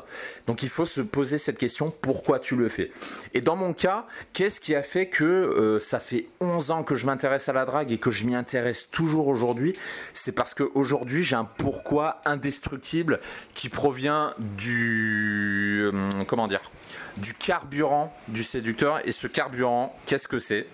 Donc 0.47 0.63
il 0.63 0.69
faut 0.69 0.85
se 0.85 1.01
poser 1.01 1.37
cette 1.37 1.57
question, 1.57 1.91
pourquoi 2.01 2.39
tu 2.39 2.55
le 2.55 2.69
fais? 2.69 2.91
Et 3.33 3.41
dans 3.41 3.55
mon 3.55 3.73
cas, 3.73 4.07
qu'est-ce 4.33 4.59
qui 4.59 4.73
a 4.75 4.81
fait 4.81 5.07
que 5.07 5.23
euh, 5.23 5.79
ça 5.79 5.99
fait 5.99 6.27
11 6.39 6.71
ans 6.71 6.83
que 6.83 6.95
je 6.95 7.05
m'intéresse 7.05 7.49
à 7.49 7.53
la 7.53 7.65
drague 7.65 7.91
et 7.91 7.97
que 7.97 8.11
je 8.11 8.25
m'y 8.25 8.35
intéresse 8.35 8.87
toujours 8.89 9.27
aujourd'hui? 9.27 9.73
C'est 10.13 10.31
parce 10.31 10.53
qu'aujourd'hui 10.53 11.21
j'ai 11.21 11.35
un 11.35 11.45
pourquoi 11.45 12.21
indestructible 12.25 13.19
qui 13.53 13.69
provient 13.69 14.33
du... 14.39 15.89
Euh, 15.93 16.23
comment 16.27 16.47
dire? 16.47 16.61
Du 17.17 17.33
carburant 17.33 18.15
du 18.27 18.43
séducteur. 18.43 19.05
Et 19.07 19.11
ce 19.11 19.27
carburant, 19.27 19.97
qu'est-ce 20.05 20.27
que 20.27 20.39
c'est? 20.39 20.67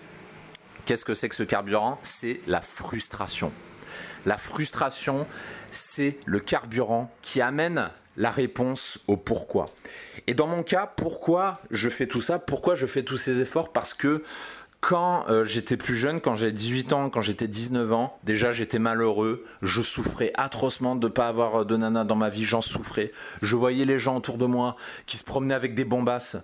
Qu'est-ce 0.84 1.04
que 1.04 1.14
c'est 1.14 1.28
que 1.28 1.34
ce 1.34 1.42
carburant? 1.42 1.98
C'est 2.02 2.40
la 2.46 2.60
frustration. 2.60 3.52
La 4.26 4.36
frustration, 4.36 5.26
c'est 5.70 6.18
le 6.26 6.40
carburant 6.40 7.10
qui 7.22 7.40
amène 7.40 7.90
la 8.16 8.30
réponse 8.30 8.98
au 9.06 9.16
pourquoi. 9.16 9.70
Et 10.26 10.34
dans 10.34 10.46
mon 10.46 10.62
cas, 10.62 10.86
pourquoi 10.86 11.60
je 11.70 11.88
fais 11.88 12.06
tout 12.06 12.20
ça? 12.20 12.38
Pourquoi 12.38 12.76
je 12.76 12.86
fais 12.86 13.02
tous 13.02 13.16
ces 13.16 13.40
efforts? 13.40 13.72
Parce 13.72 13.94
que 13.94 14.22
quand 14.82 15.26
euh, 15.28 15.44
j'étais 15.44 15.76
plus 15.76 15.94
jeune, 15.94 16.20
quand 16.20 16.34
j'avais 16.34 16.50
18 16.50 16.92
ans, 16.92 17.08
quand 17.08 17.20
j'étais 17.22 17.46
19 17.46 17.92
ans, 17.92 18.18
déjà 18.24 18.50
j'étais 18.50 18.80
malheureux, 18.80 19.44
je 19.62 19.80
souffrais 19.80 20.32
atrocement 20.34 20.96
de 20.96 21.06
ne 21.06 21.12
pas 21.12 21.28
avoir 21.28 21.64
de 21.64 21.76
nana 21.76 22.02
dans 22.02 22.16
ma 22.16 22.28
vie, 22.28 22.44
j'en 22.44 22.62
souffrais. 22.62 23.12
Je 23.42 23.54
voyais 23.54 23.84
les 23.84 24.00
gens 24.00 24.16
autour 24.16 24.38
de 24.38 24.46
moi 24.46 24.76
qui 25.06 25.16
se 25.16 25.22
promenaient 25.22 25.54
avec 25.54 25.76
des 25.76 25.84
bombasses 25.84 26.36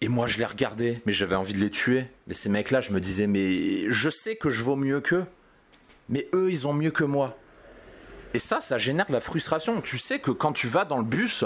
et 0.00 0.08
moi 0.08 0.26
je 0.26 0.38
les 0.38 0.44
regardais, 0.44 1.00
mais 1.06 1.12
j'avais 1.12 1.36
envie 1.36 1.52
de 1.52 1.60
les 1.60 1.70
tuer. 1.70 2.06
Mais 2.26 2.34
ces 2.34 2.48
mecs-là, 2.48 2.80
je 2.80 2.90
me 2.90 2.98
disais 2.98 3.28
mais 3.28 3.88
je 3.88 4.10
sais 4.10 4.34
que 4.34 4.50
je 4.50 4.64
vaux 4.64 4.76
mieux 4.76 5.00
qu'eux. 5.00 5.24
Mais 6.08 6.28
eux, 6.34 6.50
ils 6.50 6.66
ont 6.66 6.74
mieux 6.74 6.90
que 6.90 7.04
moi. 7.04 7.38
Et 8.34 8.40
ça, 8.40 8.60
ça 8.60 8.78
génère 8.78 9.06
de 9.06 9.12
la 9.12 9.20
frustration. 9.20 9.80
Tu 9.80 9.96
sais 9.96 10.18
que 10.18 10.32
quand 10.32 10.52
tu 10.52 10.66
vas 10.66 10.84
dans 10.84 10.98
le 10.98 11.04
bus 11.04 11.44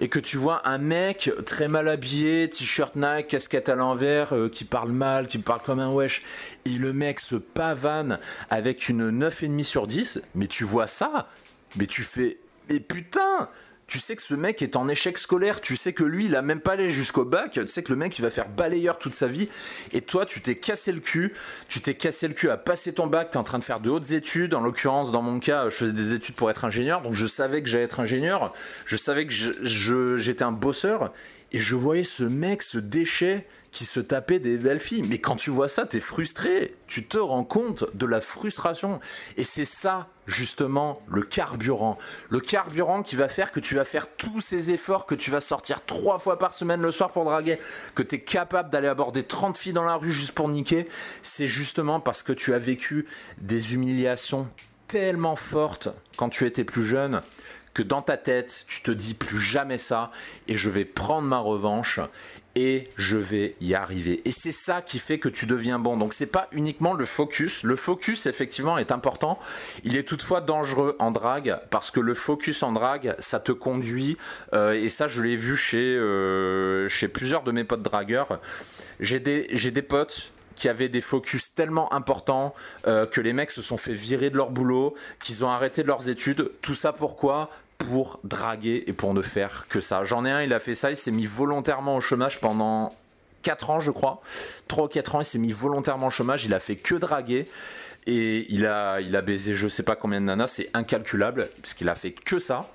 et 0.00 0.08
que 0.08 0.18
tu 0.18 0.38
vois 0.38 0.66
un 0.66 0.78
mec 0.78 1.30
très 1.44 1.68
mal 1.68 1.86
habillé, 1.86 2.48
t-shirt 2.48 2.96
Nike, 2.96 3.28
casquette 3.28 3.68
à 3.68 3.74
l'envers, 3.74 4.34
euh, 4.34 4.48
qui 4.48 4.64
parle 4.64 4.90
mal, 4.90 5.28
qui 5.28 5.36
parle 5.36 5.60
comme 5.60 5.80
un 5.80 5.92
wesh, 5.92 6.22
et 6.64 6.70
le 6.70 6.94
mec 6.94 7.20
se 7.20 7.36
pavane 7.36 8.18
avec 8.48 8.88
une 8.88 9.10
9,5 9.10 9.64
sur 9.64 9.86
10, 9.86 10.22
mais 10.34 10.46
tu 10.46 10.64
vois 10.64 10.86
ça, 10.86 11.28
mais 11.76 11.84
tu 11.84 12.02
fais, 12.02 12.38
mais 12.70 12.80
putain, 12.80 13.50
tu 13.90 13.98
sais 13.98 14.14
que 14.14 14.22
ce 14.22 14.34
mec 14.34 14.62
est 14.62 14.76
en 14.76 14.88
échec 14.88 15.18
scolaire, 15.18 15.60
tu 15.60 15.76
sais 15.76 15.92
que 15.92 16.04
lui, 16.04 16.26
il 16.26 16.36
a 16.36 16.42
même 16.42 16.60
pas 16.60 16.74
allé 16.74 16.90
jusqu'au 16.90 17.24
bac, 17.24 17.50
tu 17.50 17.68
sais 17.68 17.82
que 17.82 17.90
le 17.92 17.98
mec, 17.98 18.16
il 18.18 18.22
va 18.22 18.30
faire 18.30 18.48
balayeur 18.48 18.98
toute 18.98 19.16
sa 19.16 19.26
vie, 19.26 19.48
et 19.92 20.00
toi, 20.00 20.24
tu 20.26 20.40
t'es 20.40 20.54
cassé 20.54 20.92
le 20.92 21.00
cul, 21.00 21.34
tu 21.68 21.80
t'es 21.80 21.94
cassé 21.94 22.28
le 22.28 22.34
cul 22.34 22.50
à 22.50 22.56
passer 22.56 22.92
ton 22.92 23.08
bac, 23.08 23.32
tu 23.32 23.34
es 23.34 23.40
en 23.40 23.42
train 23.42 23.58
de 23.58 23.64
faire 23.64 23.80
de 23.80 23.90
hautes 23.90 24.12
études, 24.12 24.54
en 24.54 24.60
l'occurrence, 24.60 25.10
dans 25.10 25.22
mon 25.22 25.40
cas, 25.40 25.68
je 25.70 25.74
faisais 25.74 25.92
des 25.92 26.14
études 26.14 26.36
pour 26.36 26.50
être 26.52 26.64
ingénieur, 26.64 27.02
donc 27.02 27.14
je 27.14 27.26
savais 27.26 27.62
que 27.62 27.68
j'allais 27.68 27.84
être 27.84 27.98
ingénieur, 27.98 28.52
je 28.86 28.96
savais 28.96 29.26
que 29.26 29.34
j'étais 30.16 30.44
un 30.44 30.52
bosseur, 30.52 31.12
et 31.50 31.58
je 31.58 31.74
voyais 31.74 32.04
ce 32.04 32.22
mec, 32.22 32.62
ce 32.62 32.78
déchet, 32.78 33.44
qui 33.72 33.84
se 33.84 34.00
tapait 34.00 34.38
des 34.38 34.56
belles 34.56 34.80
filles. 34.80 35.04
Mais 35.08 35.18
quand 35.18 35.36
tu 35.36 35.50
vois 35.50 35.68
ça, 35.68 35.86
tu 35.86 35.98
es 35.98 36.00
frustré. 36.00 36.74
Tu 36.86 37.06
te 37.06 37.18
rends 37.18 37.44
compte 37.44 37.84
de 37.94 38.06
la 38.06 38.20
frustration. 38.20 39.00
Et 39.36 39.44
c'est 39.44 39.64
ça, 39.64 40.08
justement, 40.26 41.02
le 41.08 41.22
carburant. 41.22 41.98
Le 42.28 42.40
carburant 42.40 43.02
qui 43.02 43.16
va 43.16 43.28
faire 43.28 43.52
que 43.52 43.60
tu 43.60 43.76
vas 43.76 43.84
faire 43.84 44.08
tous 44.16 44.40
ces 44.40 44.72
efforts, 44.72 45.06
que 45.06 45.14
tu 45.14 45.30
vas 45.30 45.40
sortir 45.40 45.84
trois 45.84 46.18
fois 46.18 46.38
par 46.38 46.54
semaine 46.54 46.82
le 46.82 46.90
soir 46.90 47.10
pour 47.10 47.24
draguer, 47.24 47.58
que 47.94 48.02
tu 48.02 48.16
es 48.16 48.20
capable 48.20 48.70
d'aller 48.70 48.88
aborder 48.88 49.22
30 49.22 49.56
filles 49.56 49.72
dans 49.72 49.84
la 49.84 49.96
rue 49.96 50.12
juste 50.12 50.32
pour 50.32 50.48
niquer. 50.48 50.88
C'est 51.22 51.46
justement 51.46 52.00
parce 52.00 52.22
que 52.22 52.32
tu 52.32 52.54
as 52.54 52.58
vécu 52.58 53.06
des 53.38 53.74
humiliations 53.74 54.48
tellement 54.88 55.36
fortes 55.36 55.88
quand 56.16 56.28
tu 56.28 56.46
étais 56.46 56.64
plus 56.64 56.84
jeune 56.84 57.22
que 57.74 57.82
dans 57.82 58.02
ta 58.02 58.16
tête, 58.16 58.64
tu 58.66 58.82
te 58.82 58.90
dis 58.90 59.14
plus 59.14 59.40
jamais 59.40 59.78
ça 59.78 60.10
et 60.48 60.56
je 60.56 60.68
vais 60.68 60.84
prendre 60.84 61.28
ma 61.28 61.38
revanche 61.38 62.00
et 62.56 62.88
je 62.96 63.16
vais 63.16 63.54
y 63.60 63.74
arriver. 63.74 64.22
Et 64.24 64.32
c'est 64.32 64.52
ça 64.52 64.82
qui 64.82 64.98
fait 64.98 65.18
que 65.18 65.28
tu 65.28 65.46
deviens 65.46 65.78
bon. 65.78 65.96
Donc 65.96 66.12
c'est 66.12 66.26
pas 66.26 66.48
uniquement 66.52 66.94
le 66.94 67.04
focus. 67.04 67.62
Le 67.62 67.76
focus 67.76 68.26
effectivement 68.26 68.78
est 68.78 68.92
important. 68.92 69.38
Il 69.84 69.96
est 69.96 70.02
toutefois 70.02 70.40
dangereux 70.40 70.96
en 70.98 71.10
drague 71.10 71.58
parce 71.70 71.90
que 71.90 72.00
le 72.00 72.14
focus 72.14 72.62
en 72.62 72.72
drague, 72.72 73.14
ça 73.18 73.40
te 73.40 73.52
conduit. 73.52 74.16
Euh, 74.52 74.72
et 74.72 74.88
ça, 74.88 75.08
je 75.08 75.22
l'ai 75.22 75.36
vu 75.36 75.56
chez 75.56 75.96
euh, 75.98 76.88
plusieurs 77.12 77.42
de 77.42 77.52
mes 77.52 77.64
potes 77.64 77.82
dragueurs. 77.82 78.40
J'ai 78.98 79.20
des 79.20 79.82
potes 79.82 80.32
qui 80.60 80.68
avaient 80.68 80.90
des 80.90 81.00
focus 81.00 81.54
tellement 81.54 81.90
importants 81.94 82.54
euh, 82.86 83.06
que 83.06 83.22
les 83.22 83.32
mecs 83.32 83.50
se 83.50 83.62
sont 83.62 83.78
fait 83.78 83.94
virer 83.94 84.28
de 84.28 84.36
leur 84.36 84.50
boulot, 84.50 84.94
qu'ils 85.18 85.42
ont 85.42 85.48
arrêté 85.48 85.82
leurs 85.82 86.10
études. 86.10 86.50
Tout 86.60 86.74
ça 86.74 86.92
pourquoi? 86.92 87.48
Pour 87.88 88.20
draguer 88.24 88.84
et 88.86 88.92
pour 88.92 89.14
ne 89.14 89.22
faire 89.22 89.66
que 89.68 89.80
ça. 89.80 90.04
J'en 90.04 90.24
ai 90.24 90.30
un, 90.30 90.42
il 90.42 90.52
a 90.52 90.60
fait 90.60 90.74
ça, 90.74 90.90
il 90.90 90.96
s'est 90.96 91.10
mis 91.10 91.26
volontairement 91.26 91.96
au 91.96 92.00
chômage 92.00 92.40
pendant 92.40 92.94
4 93.42 93.70
ans, 93.70 93.80
je 93.80 93.90
crois. 93.90 94.20
3 94.68 94.84
ou 94.84 94.88
4 94.88 95.14
ans, 95.16 95.20
il 95.20 95.24
s'est 95.24 95.38
mis 95.38 95.52
volontairement 95.52 96.08
au 96.08 96.10
chômage, 96.10 96.44
il 96.44 96.54
a 96.54 96.60
fait 96.60 96.76
que 96.76 96.94
draguer. 96.94 97.48
Et 98.06 98.46
il 98.52 98.64
a, 98.66 99.00
il 99.00 99.14
a 99.14 99.20
baisé 99.20 99.54
je 99.54 99.68
sais 99.68 99.82
pas 99.82 99.94
combien 99.94 100.20
de 100.20 100.26
nanas, 100.26 100.46
c'est 100.48 100.70
incalculable, 100.72 101.50
puisqu'il 101.62 101.88
a 101.88 101.94
fait 101.94 102.12
que 102.12 102.38
ça. 102.38 102.66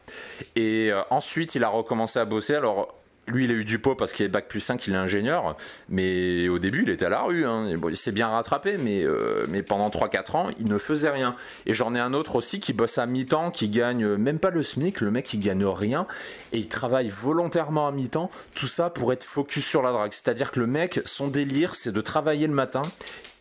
Et 0.56 0.92
euh, 0.92 1.02
ensuite, 1.10 1.56
il 1.56 1.64
a 1.64 1.70
recommencé 1.70 2.20
à 2.20 2.26
bosser. 2.26 2.56
Alors, 2.56 2.94
lui, 3.28 3.46
il 3.46 3.52
a 3.52 3.54
eu 3.56 3.66
du 3.66 3.80
pot 3.80 3.96
parce 3.96 4.14
qu'il 4.14 4.26
est 4.26 4.30
bac 4.30 4.48
plus 4.48 4.60
5, 4.60 4.86
il 4.88 4.94
est 4.94 4.98
ingénieur. 4.98 5.58
Mais 5.90 6.48
au 6.48 6.60
début, 6.60 6.84
il 6.84 6.90
était 6.90 7.06
à 7.06 7.10
la 7.10 7.22
rue. 7.22 7.46
Hein. 7.46 7.68
il 7.90 7.98
s'est 7.98 8.12
bien 8.12 8.28
rattrapé, 8.28 8.78
mais, 8.78 9.04
euh, 9.04 9.46
mais 9.50 9.64
pendant 9.64 9.90
3-4 9.90 10.36
ans, 10.36 10.50
il 10.60 10.68
ne 10.70 10.78
faisait 10.78 11.10
rien. 11.10 11.36
Et 11.66 11.74
j'en 11.74 11.96
ai 11.96 12.00
un 12.00 12.14
autre 12.14 12.36
aussi 12.36 12.60
qui 12.60 12.74
bosse 12.74 12.98
à 12.98 13.06
mi-temps, 13.06 13.52
qui 13.52 13.70
gagne 13.70 14.16
même 14.16 14.40
pas 14.40 14.52
le 14.52 14.62
SMIC. 14.62 15.02
Le 15.02 15.12
mec, 15.12 15.34
il 15.34 15.40
gagne 15.40 15.66
rien. 15.66 16.06
Et 16.54 16.60
il 16.60 16.68
travaille 16.68 17.10
volontairement 17.10 17.88
à 17.88 17.92
mi-temps. 17.92 18.30
Tout 18.54 18.68
ça 18.68 18.90
pour 18.90 19.12
être 19.12 19.24
focus 19.24 19.66
sur 19.66 19.82
la 19.82 19.92
drague. 19.92 20.14
C'est-à-dire 20.14 20.52
que 20.52 20.60
le 20.60 20.68
mec, 20.68 21.02
son 21.06 21.28
délire, 21.28 21.76
c'est 21.76 21.92
de 21.92 22.02
travailler 22.02 22.48
le 22.48 22.54
matin. 22.54 22.84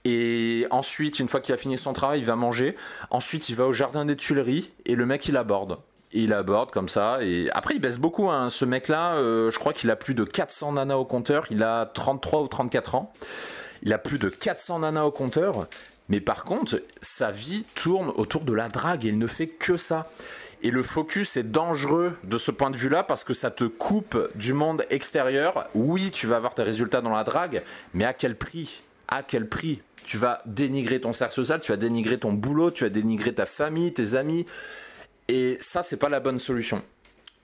Et 0.07 0.67
ensuite, 0.71 1.19
une 1.19 1.29
fois 1.29 1.41
qu'il 1.41 1.55
a 1.55 1.59
fini 1.59 1.79
son 1.79 1.93
travail, 1.93 2.21
il 2.21 2.27
va 2.27 2.37
manger. 2.37 2.77
Ensuite, 3.11 3.49
il 3.49 3.57
va 3.57 3.67
au 3.67 3.73
jardin 3.73 4.05
des 4.05 4.17
Tuileries 4.17 4.71
et 4.87 4.95
le 4.97 5.07
mec, 5.07 5.27
il 5.29 5.37
aborde 5.37 5.79
il 6.15 6.33
aborde 6.33 6.71
comme 6.71 6.89
ça. 6.89 7.19
Et 7.23 7.51
après, 7.53 7.75
il 7.75 7.81
baisse 7.81 7.99
beaucoup. 7.99 8.31
Hein. 8.31 8.49
Ce 8.51 8.65
mec-là, 8.65 9.17
euh, 9.17 9.51
je 9.51 9.59
crois 9.59 9.73
qu'il 9.73 9.91
a 9.91 9.97
plus 9.97 10.15
de 10.15 10.25
400 10.25 10.73
nanas 10.73 10.97
au 10.97 11.05
compteur. 11.05 11.47
Il 11.51 11.63
a 11.63 11.87
33 11.87 12.43
ou 12.43 12.49
34 12.49 12.95
ans. 12.95 13.13
Il 13.83 13.93
a 13.93 13.99
plus 13.99 14.19
de 14.19 14.29
400 14.29 14.81
nanas 14.81 15.05
au 15.05 15.11
compteur. 15.11 15.69
Mais 16.09 16.21
par 16.21 16.45
contre, 16.45 16.83
sa 17.03 17.31
vie 17.31 17.65
tourne 17.75 18.11
autour 18.17 18.45
de 18.45 18.53
la 18.53 18.69
drague 18.69 19.05
et 19.05 19.09
il 19.09 19.19
ne 19.19 19.27
fait 19.27 19.47
que 19.47 19.77
ça. 19.77 20.07
Et 20.63 20.71
le 20.71 20.83
focus 20.83 21.37
est 21.37 21.43
dangereux 21.43 22.17
de 22.25 22.39
ce 22.39 22.51
point 22.51 22.71
de 22.71 22.77
vue-là 22.77 23.03
parce 23.03 23.25
que 23.25 23.35
ça 23.35 23.51
te 23.51 23.65
coupe 23.65 24.17
du 24.35 24.53
monde 24.53 24.85
extérieur. 24.91 25.69
Oui, 25.75 26.11
tu 26.11 26.27
vas 26.27 26.37
avoir 26.37 26.55
tes 26.55 26.63
résultats 26.63 27.03
dans 27.03 27.11
la 27.11 27.25
drague, 27.25 27.63
mais 27.93 28.05
à 28.05 28.15
quel 28.15 28.37
prix? 28.37 28.83
À 29.09 29.23
quel 29.23 29.49
prix? 29.49 29.83
Tu 30.05 30.17
vas 30.17 30.43
dénigrer 30.47 31.01
ton 31.01 31.13
cercle 31.13 31.35
social, 31.35 31.61
tu 31.61 31.73
vas 31.73 31.77
dénigrer 31.77 32.19
ton 32.19 32.33
boulot, 32.33 32.71
tu 32.71 32.85
vas 32.85 32.91
dénigrer 32.91 33.35
ta 33.35 33.47
famille, 33.47 33.93
tes 33.93 34.15
amis. 34.15 34.47
Et 35.29 35.57
ça, 35.61 35.83
c'est 35.83 35.97
pas 35.97 36.09
la 36.09 36.21
bonne 36.21 36.41
solution. 36.41 36.83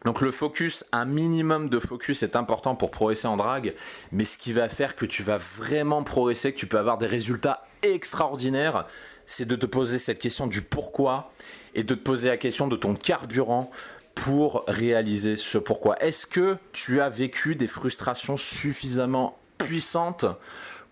Donc 0.04 0.22
le 0.22 0.30
focus, 0.30 0.84
un 0.92 1.04
minimum 1.04 1.68
de 1.68 1.78
focus 1.78 2.22
est 2.22 2.34
important 2.34 2.74
pour 2.74 2.90
progresser 2.90 3.26
en 3.26 3.36
drague, 3.36 3.74
mais 4.12 4.24
ce 4.24 4.38
qui 4.38 4.52
va 4.52 4.68
faire 4.68 4.96
que 4.96 5.04
tu 5.04 5.22
vas 5.22 5.36
vraiment 5.36 6.02
progresser, 6.02 6.52
que 6.52 6.58
tu 6.58 6.66
peux 6.66 6.78
avoir 6.78 6.96
des 6.96 7.06
résultats 7.06 7.66
extraordinaires, 7.82 8.86
c'est 9.26 9.44
de 9.44 9.56
te 9.56 9.66
poser 9.66 9.98
cette 9.98 10.18
question 10.18 10.46
du 10.46 10.62
pourquoi 10.62 11.30
et 11.74 11.82
de 11.82 11.94
te 11.94 12.00
poser 12.00 12.28
la 12.28 12.38
question 12.38 12.66
de 12.66 12.76
ton 12.76 12.94
carburant 12.94 13.70
pour 14.14 14.64
réaliser 14.66 15.36
ce 15.36 15.58
pourquoi. 15.58 16.02
Est-ce 16.02 16.26
que 16.26 16.56
tu 16.72 17.00
as 17.00 17.10
vécu 17.10 17.54
des 17.54 17.66
frustrations 17.66 18.36
suffisamment 18.36 19.38
puissantes 19.58 20.24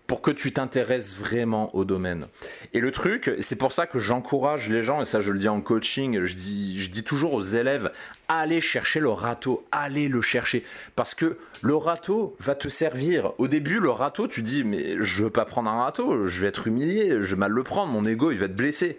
pour 0.09 0.23
que 0.23 0.31
tu 0.31 0.51
t'intéresses 0.51 1.15
vraiment 1.15 1.73
au 1.75 1.85
domaine. 1.85 2.25
Et 2.73 2.79
le 2.79 2.91
truc, 2.91 3.31
c'est 3.41 3.55
pour 3.55 3.71
ça 3.71 3.85
que 3.85 3.99
j'encourage 3.99 4.67
les 4.67 4.81
gens, 4.81 5.03
et 5.03 5.05
ça 5.05 5.21
je 5.21 5.31
le 5.31 5.37
dis 5.37 5.47
en 5.47 5.61
coaching, 5.61 6.25
je 6.25 6.33
dis, 6.33 7.03
toujours 7.05 7.35
aux 7.35 7.43
élèves, 7.43 7.91
allez 8.27 8.59
chercher 8.59 9.01
le 9.01 9.11
râteau, 9.11 9.67
allez 9.71 10.07
le 10.07 10.23
chercher. 10.23 10.65
Parce 10.95 11.13
que 11.13 11.37
le 11.61 11.75
râteau 11.75 12.35
va 12.39 12.55
te 12.55 12.69
servir. 12.69 13.33
Au 13.37 13.47
début, 13.47 13.79
le 13.79 13.91
râteau, 13.91 14.27
tu 14.27 14.41
dis, 14.41 14.63
mais 14.63 14.95
je 14.99 15.25
veux 15.25 15.29
pas 15.29 15.45
prendre 15.45 15.69
un 15.69 15.83
râteau, 15.83 16.25
je 16.25 16.41
vais 16.41 16.47
être 16.47 16.65
humilié, 16.65 17.21
je 17.21 17.35
vais 17.35 17.39
mal 17.39 17.51
le 17.51 17.61
prendre, 17.61 17.93
mon 17.93 18.03
ego, 18.03 18.31
il 18.31 18.39
va 18.39 18.47
être 18.47 18.55
blessé. 18.55 18.97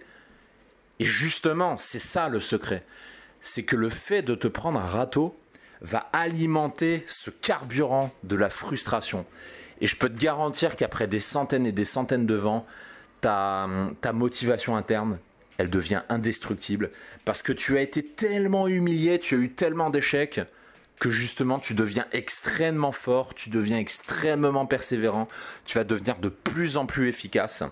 Et 0.99 1.05
justement, 1.05 1.75
c'est 1.75 1.99
ça 1.99 2.29
le 2.29 2.39
secret. 2.39 2.85
C'est 3.41 3.63
que 3.63 3.75
le 3.75 3.89
fait 3.89 4.21
de 4.21 4.33
te 4.33 4.47
prendre 4.47 4.79
un 4.79 4.87
râteau 4.87 5.37
va 5.81 6.09
alimenter 6.13 7.03
ce 7.05 7.31
carburant 7.31 8.11
de 8.23 8.37
la 8.37 8.49
frustration. 8.49 9.25
Et 9.81 9.87
je 9.87 9.97
peux 9.97 10.09
te 10.09 10.17
garantir 10.17 10.75
qu'après 10.75 11.07
des 11.07 11.19
centaines 11.19 11.65
et 11.65 11.71
des 11.71 11.85
centaines 11.85 12.27
de 12.27 12.35
vents, 12.35 12.65
ta, 13.21 13.67
motivation 14.13 14.75
interne, 14.75 15.19
elle 15.57 15.69
devient 15.69 16.01
indestructible 16.09 16.91
parce 17.25 17.41
que 17.41 17.51
tu 17.51 17.77
as 17.77 17.81
été 17.81 18.03
tellement 18.03 18.67
humilié, 18.67 19.19
tu 19.19 19.35
as 19.35 19.37
eu 19.39 19.51
tellement 19.51 19.89
d'échecs 19.89 20.41
que 20.99 21.09
justement 21.09 21.59
tu 21.59 21.73
deviens 21.73 22.05
extrêmement 22.11 22.91
fort, 22.91 23.33
tu 23.33 23.49
deviens 23.49 23.79
extrêmement 23.79 24.67
persévérant, 24.67 25.27
tu 25.65 25.77
vas 25.77 25.83
devenir 25.83 26.17
de 26.17 26.29
plus 26.29 26.77
en 26.77 26.85
plus 26.85 27.09
efficace. 27.09 27.63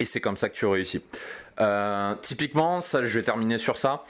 Et 0.00 0.04
c'est 0.04 0.20
comme 0.20 0.36
ça 0.36 0.48
que 0.48 0.56
tu 0.56 0.66
réussis. 0.66 1.02
Euh, 1.60 2.14
typiquement, 2.22 2.80
ça, 2.80 3.04
je 3.04 3.18
vais 3.18 3.24
terminer 3.24 3.58
sur 3.58 3.76
ça. 3.76 4.04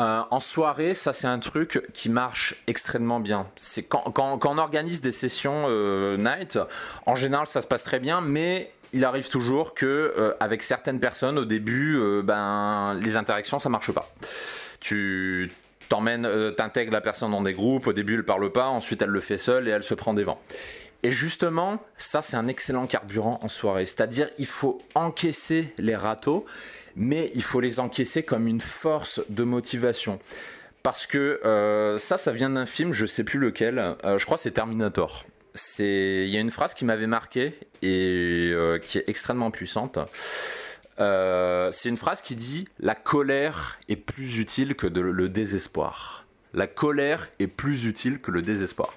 Euh, 0.00 0.22
en 0.30 0.40
soirée, 0.40 0.94
ça 0.94 1.12
c'est 1.12 1.26
un 1.26 1.38
truc 1.38 1.82
qui 1.92 2.08
marche 2.08 2.54
extrêmement 2.66 3.20
bien. 3.20 3.46
Quand, 3.88 4.46
on 4.46 4.58
organise 4.58 5.00
des 5.00 5.12
sessions 5.12 5.66
euh, 5.68 6.16
night, 6.16 6.58
en 7.06 7.14
général 7.14 7.46
ça 7.46 7.60
se 7.60 7.66
passe 7.66 7.84
très 7.84 8.00
bien, 8.00 8.20
mais 8.20 8.72
il 8.92 9.04
arrive 9.04 9.28
toujours 9.28 9.74
que 9.74 9.86
euh, 9.86 10.34
avec 10.40 10.62
certaines 10.62 11.00
personnes 11.00 11.38
au 11.38 11.44
début, 11.44 12.00
ben 12.24 12.98
les 13.02 13.16
interactions 13.16 13.58
ça 13.58 13.68
marche 13.68 13.92
pas. 13.92 14.08
Tu 14.80 15.52
t'emmènes, 15.88 16.54
t'intègres 16.56 16.92
la 16.92 17.02
personne 17.02 17.30
dans 17.30 17.42
des 17.42 17.54
groupes, 17.54 17.86
au 17.86 17.92
début 17.92 18.14
elle 18.14 18.24
parle 18.24 18.50
pas, 18.50 18.66
ensuite 18.66 19.02
elle 19.02 19.10
le 19.10 19.20
fait 19.20 19.38
seule 19.38 19.68
et 19.68 19.72
elle 19.72 19.84
se 19.84 19.94
prend 19.94 20.14
des 20.14 20.24
vents. 20.24 20.40
Et 21.02 21.10
justement, 21.10 21.82
ça 21.96 22.22
c'est 22.22 22.36
un 22.36 22.46
excellent 22.48 22.86
carburant 22.86 23.40
en 23.42 23.48
soirée. 23.48 23.86
C'est-à-dire, 23.86 24.28
il 24.38 24.46
faut 24.46 24.78
encaisser 24.94 25.72
les 25.78 25.96
râteaux 25.96 26.46
mais 26.96 27.30
il 27.34 27.42
faut 27.42 27.60
les 27.60 27.80
encaisser 27.80 28.22
comme 28.22 28.46
une 28.46 28.60
force 28.60 29.20
de 29.28 29.44
motivation. 29.44 30.18
Parce 30.82 31.06
que 31.06 31.40
euh, 31.44 31.98
ça, 31.98 32.18
ça 32.18 32.32
vient 32.32 32.50
d'un 32.50 32.66
film, 32.66 32.92
je 32.92 33.06
sais 33.06 33.24
plus 33.24 33.38
lequel, 33.38 33.78
euh, 33.78 34.18
je 34.18 34.26
crois 34.26 34.36
c'est 34.36 34.50
Terminator. 34.52 35.24
Il 35.78 36.28
y 36.28 36.36
a 36.36 36.40
une 36.40 36.50
phrase 36.50 36.74
qui 36.74 36.84
m'avait 36.84 37.06
marqué 37.06 37.58
et 37.82 38.50
euh, 38.54 38.78
qui 38.78 38.98
est 38.98 39.04
extrêmement 39.06 39.50
puissante. 39.50 39.98
c'est 40.98 41.88
une 41.88 41.96
phrase 41.96 42.22
qui 42.22 42.34
dit 42.34 42.68
La 42.80 42.94
colère 42.94 43.78
est 43.88 43.96
plus 43.96 44.38
utile 44.38 44.74
que 44.74 44.86
le 44.86 45.28
désespoir. 45.28 46.26
La 46.54 46.66
colère 46.66 47.28
est 47.38 47.46
plus 47.46 47.84
utile 47.84 48.18
que 48.18 48.30
le 48.30 48.42
désespoir. 48.42 48.94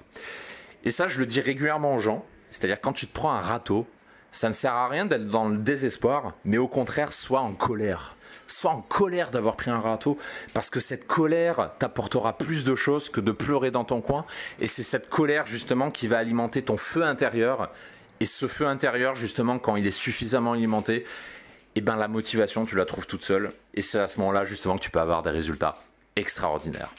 Et 0.86 0.92
ça, 0.92 1.08
je 1.08 1.18
le 1.18 1.26
dis 1.26 1.40
régulièrement 1.40 1.96
aux 1.96 1.98
gens. 1.98 2.24
C'est-à-dire, 2.52 2.80
quand 2.80 2.92
tu 2.92 3.08
te 3.08 3.12
prends 3.12 3.32
un 3.32 3.40
râteau, 3.40 3.86
ça 4.30 4.48
ne 4.48 4.54
sert 4.54 4.72
à 4.72 4.88
rien 4.88 5.04
d'être 5.04 5.26
dans 5.26 5.48
le 5.48 5.58
désespoir, 5.58 6.34
mais 6.44 6.58
au 6.58 6.68
contraire, 6.68 7.12
sois 7.12 7.40
en 7.40 7.54
colère. 7.54 8.14
Sois 8.46 8.70
en 8.70 8.82
colère 8.82 9.32
d'avoir 9.32 9.56
pris 9.56 9.70
un 9.70 9.80
râteau, 9.80 10.16
parce 10.54 10.70
que 10.70 10.78
cette 10.78 11.08
colère 11.08 11.72
t'apportera 11.80 12.38
plus 12.38 12.62
de 12.62 12.76
choses 12.76 13.10
que 13.10 13.20
de 13.20 13.32
pleurer 13.32 13.72
dans 13.72 13.82
ton 13.82 14.00
coin. 14.00 14.24
Et 14.60 14.68
c'est 14.68 14.84
cette 14.84 15.08
colère 15.08 15.44
justement 15.44 15.90
qui 15.90 16.06
va 16.06 16.18
alimenter 16.18 16.62
ton 16.62 16.76
feu 16.76 17.02
intérieur. 17.02 17.72
Et 18.20 18.26
ce 18.26 18.46
feu 18.46 18.68
intérieur, 18.68 19.16
justement, 19.16 19.58
quand 19.58 19.74
il 19.74 19.88
est 19.88 19.90
suffisamment 19.90 20.52
alimenté, 20.52 21.04
eh 21.74 21.80
ben 21.80 21.96
la 21.96 22.06
motivation, 22.06 22.64
tu 22.64 22.76
la 22.76 22.84
trouves 22.84 23.08
toute 23.08 23.24
seule. 23.24 23.50
Et 23.74 23.82
c'est 23.82 23.98
à 23.98 24.06
ce 24.06 24.20
moment-là, 24.20 24.44
justement, 24.44 24.76
que 24.76 24.82
tu 24.82 24.90
peux 24.90 25.00
avoir 25.00 25.24
des 25.24 25.30
résultats 25.30 25.82
extraordinaires. 26.14 26.90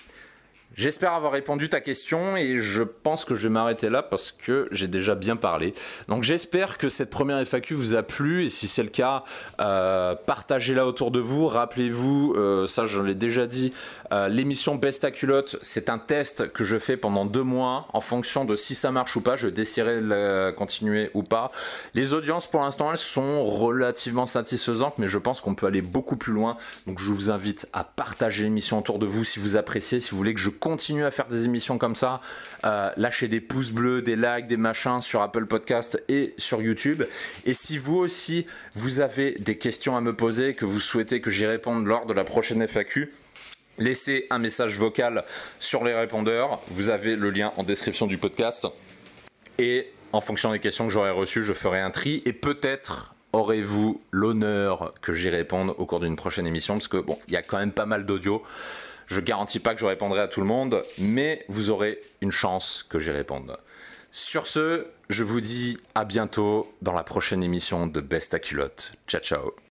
J'espère 0.75 1.13
avoir 1.13 1.31
répondu 1.31 1.69
ta 1.69 1.81
question 1.81 2.37
et 2.37 2.57
je 2.59 2.83
pense 2.83 3.25
que 3.25 3.33
je 3.33 3.47
vais 3.47 3.53
m'arrêter 3.53 3.89
là 3.89 4.03
parce 4.03 4.31
que 4.31 4.67
j'ai 4.69 4.87
déjà 4.87 5.15
bien 5.15 5.35
parlé. 5.35 5.73
Donc 6.07 6.23
j'espère 6.23 6.77
que 6.77 6.87
cette 6.87 7.09
première 7.09 7.39
FAQ 7.39 7.73
vous 7.73 7.95
a 7.95 8.03
plu 8.03 8.45
et 8.45 8.49
si 8.51 8.67
c'est 8.67 8.83
le 8.83 8.89
cas, 8.89 9.23
euh, 9.59 10.13
partagez-la 10.13 10.85
autour 10.85 11.09
de 11.09 11.19
vous. 11.19 11.47
Rappelez-vous, 11.47 12.33
euh, 12.37 12.67
ça 12.67 12.85
je 12.85 13.01
l'ai 13.01 13.15
déjà 13.15 13.47
dit, 13.47 13.73
euh, 14.13 14.27
l'émission 14.27 14.75
Best 14.75 15.03
à 15.03 15.09
culotte, 15.09 15.55
c'est 15.63 15.89
un 15.89 15.97
test 15.97 16.51
que 16.51 16.63
je 16.63 16.77
fais 16.77 16.97
pendant 16.97 17.25
deux 17.25 17.43
mois 17.43 17.87
en 17.93 18.01
fonction 18.01 18.45
de 18.45 18.55
si 18.55 18.75
ça 18.75 18.91
marche 18.91 19.15
ou 19.15 19.21
pas. 19.21 19.35
Je 19.35 19.47
déciderai 19.47 20.01
de 20.01 20.07
la 20.07 20.51
continuer 20.51 21.09
ou 21.15 21.23
pas. 21.23 21.51
Les 21.95 22.13
audiences 22.13 22.45
pour 22.45 22.61
l'instant 22.61 22.91
elles 22.91 22.99
sont 22.99 23.43
relativement 23.45 24.27
satisfaisantes 24.27 24.99
mais 24.99 25.07
je 25.07 25.17
pense 25.17 25.41
qu'on 25.41 25.55
peut 25.55 25.65
aller 25.65 25.81
beaucoup 25.81 26.17
plus 26.17 26.33
loin. 26.33 26.55
Donc 26.85 26.99
je 26.99 27.09
vous 27.09 27.31
invite 27.31 27.67
à 27.73 27.83
partager 27.83 28.43
l'émission 28.43 28.77
autour 28.77 28.99
de 28.99 29.07
vous 29.07 29.23
si 29.23 29.39
vous 29.39 29.55
appréciez, 29.55 30.01
si 30.01 30.11
vous 30.11 30.17
voulez 30.17 30.35
que 30.35 30.39
je 30.39 30.49
continue 30.57 31.05
à 31.05 31.11
faire 31.11 31.27
des 31.27 31.45
émissions 31.45 31.77
comme 31.77 31.95
ça. 31.95 32.21
Euh, 32.65 32.91
lâchez 32.97 33.27
des 33.27 33.41
pouces 33.41 33.71
bleus, 33.71 34.01
des 34.01 34.15
likes, 34.15 34.47
des 34.47 34.57
machins 34.57 35.01
sur 35.01 35.21
Apple 35.21 35.45
Podcast 35.45 36.01
et 36.09 36.33
sur 36.37 36.61
YouTube. 36.61 37.03
Et 37.45 37.53
si 37.53 37.77
vous 37.77 37.97
aussi, 37.97 38.45
vous 38.75 38.99
avez 38.99 39.33
des 39.39 39.57
questions 39.57 39.95
à 39.95 40.01
me 40.01 40.15
poser, 40.15 40.53
que 40.53 40.65
vous 40.65 40.79
souhaitez 40.79 41.21
que 41.21 41.29
j'y 41.29 41.45
réponde 41.45 41.85
lors 41.85 42.05
de 42.05 42.13
la 42.13 42.23
prochaine 42.23 42.61
FAQ, 42.61 43.11
laissez 43.77 44.27
un 44.29 44.39
message 44.39 44.77
vocal 44.77 45.23
sur 45.59 45.83
les 45.83 45.93
répondeurs. 45.93 46.61
Vous 46.69 46.89
avez 46.89 47.15
le 47.15 47.29
lien 47.29 47.53
en 47.57 47.63
description 47.63 48.07
du 48.07 48.17
podcast. 48.17 48.67
Et 49.59 49.91
en 50.13 50.21
fonction 50.21 50.51
des 50.51 50.59
questions 50.59 50.87
que 50.87 50.93
j'aurai 50.93 51.11
reçues, 51.11 51.43
je 51.43 51.53
ferai 51.53 51.79
un 51.79 51.91
tri. 51.91 52.21
Et 52.25 52.33
peut-être 52.33 53.13
aurez-vous 53.33 54.01
l'honneur 54.11 54.93
que 55.01 55.13
j'y 55.13 55.29
réponde 55.29 55.73
au 55.77 55.85
cours 55.85 55.99
d'une 55.99 56.15
prochaine 56.15 56.47
émission, 56.47 56.75
parce 56.75 56.87
que 56.87 56.97
bon, 56.97 57.17
il 57.27 57.33
y 57.33 57.37
a 57.37 57.41
quand 57.41 57.57
même 57.57 57.71
pas 57.71 57.85
mal 57.85 58.05
d'audio. 58.05 58.43
Je 59.07 59.21
garantis 59.21 59.59
pas 59.59 59.73
que 59.73 59.79
je 59.79 59.85
répondrai 59.85 60.21
à 60.21 60.27
tout 60.27 60.41
le 60.41 60.47
monde, 60.47 60.83
mais 60.99 61.45
vous 61.47 61.69
aurez 61.69 61.99
une 62.21 62.31
chance 62.31 62.85
que 62.87 62.99
j'y 62.99 63.11
réponde. 63.11 63.57
Sur 64.11 64.47
ce, 64.47 64.87
je 65.09 65.23
vous 65.23 65.41
dis 65.41 65.77
à 65.95 66.05
bientôt 66.05 66.73
dans 66.81 66.93
la 66.93 67.03
prochaine 67.03 67.43
émission 67.43 67.87
de 67.87 68.01
Best 68.01 68.33
à 68.33 68.39
culotte. 68.39 68.93
Ciao 69.07 69.21
ciao. 69.21 69.66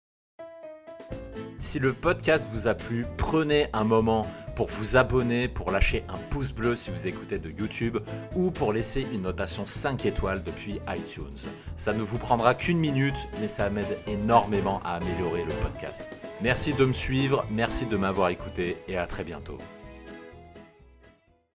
Si 1.65 1.79
le 1.79 1.95
podcast 1.95 2.47
vous 2.53 2.69
a 2.69 2.75
plu, 2.75 3.07
prenez 3.17 3.69
un 3.73 3.85
moment 3.85 4.27
pour 4.55 4.69
vous 4.69 4.97
abonner, 4.97 5.49
pour 5.49 5.71
lâcher 5.71 6.05
un 6.11 6.19
pouce 6.29 6.53
bleu 6.53 6.77
si 6.77 6.91
vous 6.91 7.07
écoutez 7.07 7.39
de 7.39 7.49
YouTube 7.49 7.97
ou 8.37 8.51
pour 8.51 8.75
laisser 8.75 9.01
une 9.01 9.23
notation 9.23 9.65
5 9.65 10.05
étoiles 10.05 10.45
depuis 10.45 10.79
iTunes. 10.95 11.49
Ça 11.79 11.95
ne 11.95 12.03
vous 12.03 12.19
prendra 12.19 12.55
qu'une 12.55 12.79
minute, 12.79 13.17
mais 13.41 13.49
ça 13.49 13.71
m'aide 13.71 13.97
énormément 14.07 14.83
à 14.85 14.97
améliorer 14.97 15.43
le 15.43 15.55
podcast. 15.63 16.19
Merci 16.43 16.75
de 16.75 16.85
me 16.85 16.93
suivre, 16.93 17.47
merci 17.51 17.87
de 17.87 17.97
m'avoir 17.97 18.29
écouté 18.29 18.77
et 18.87 18.99
à 18.99 19.07
très 19.07 19.25
bientôt. 19.25 19.57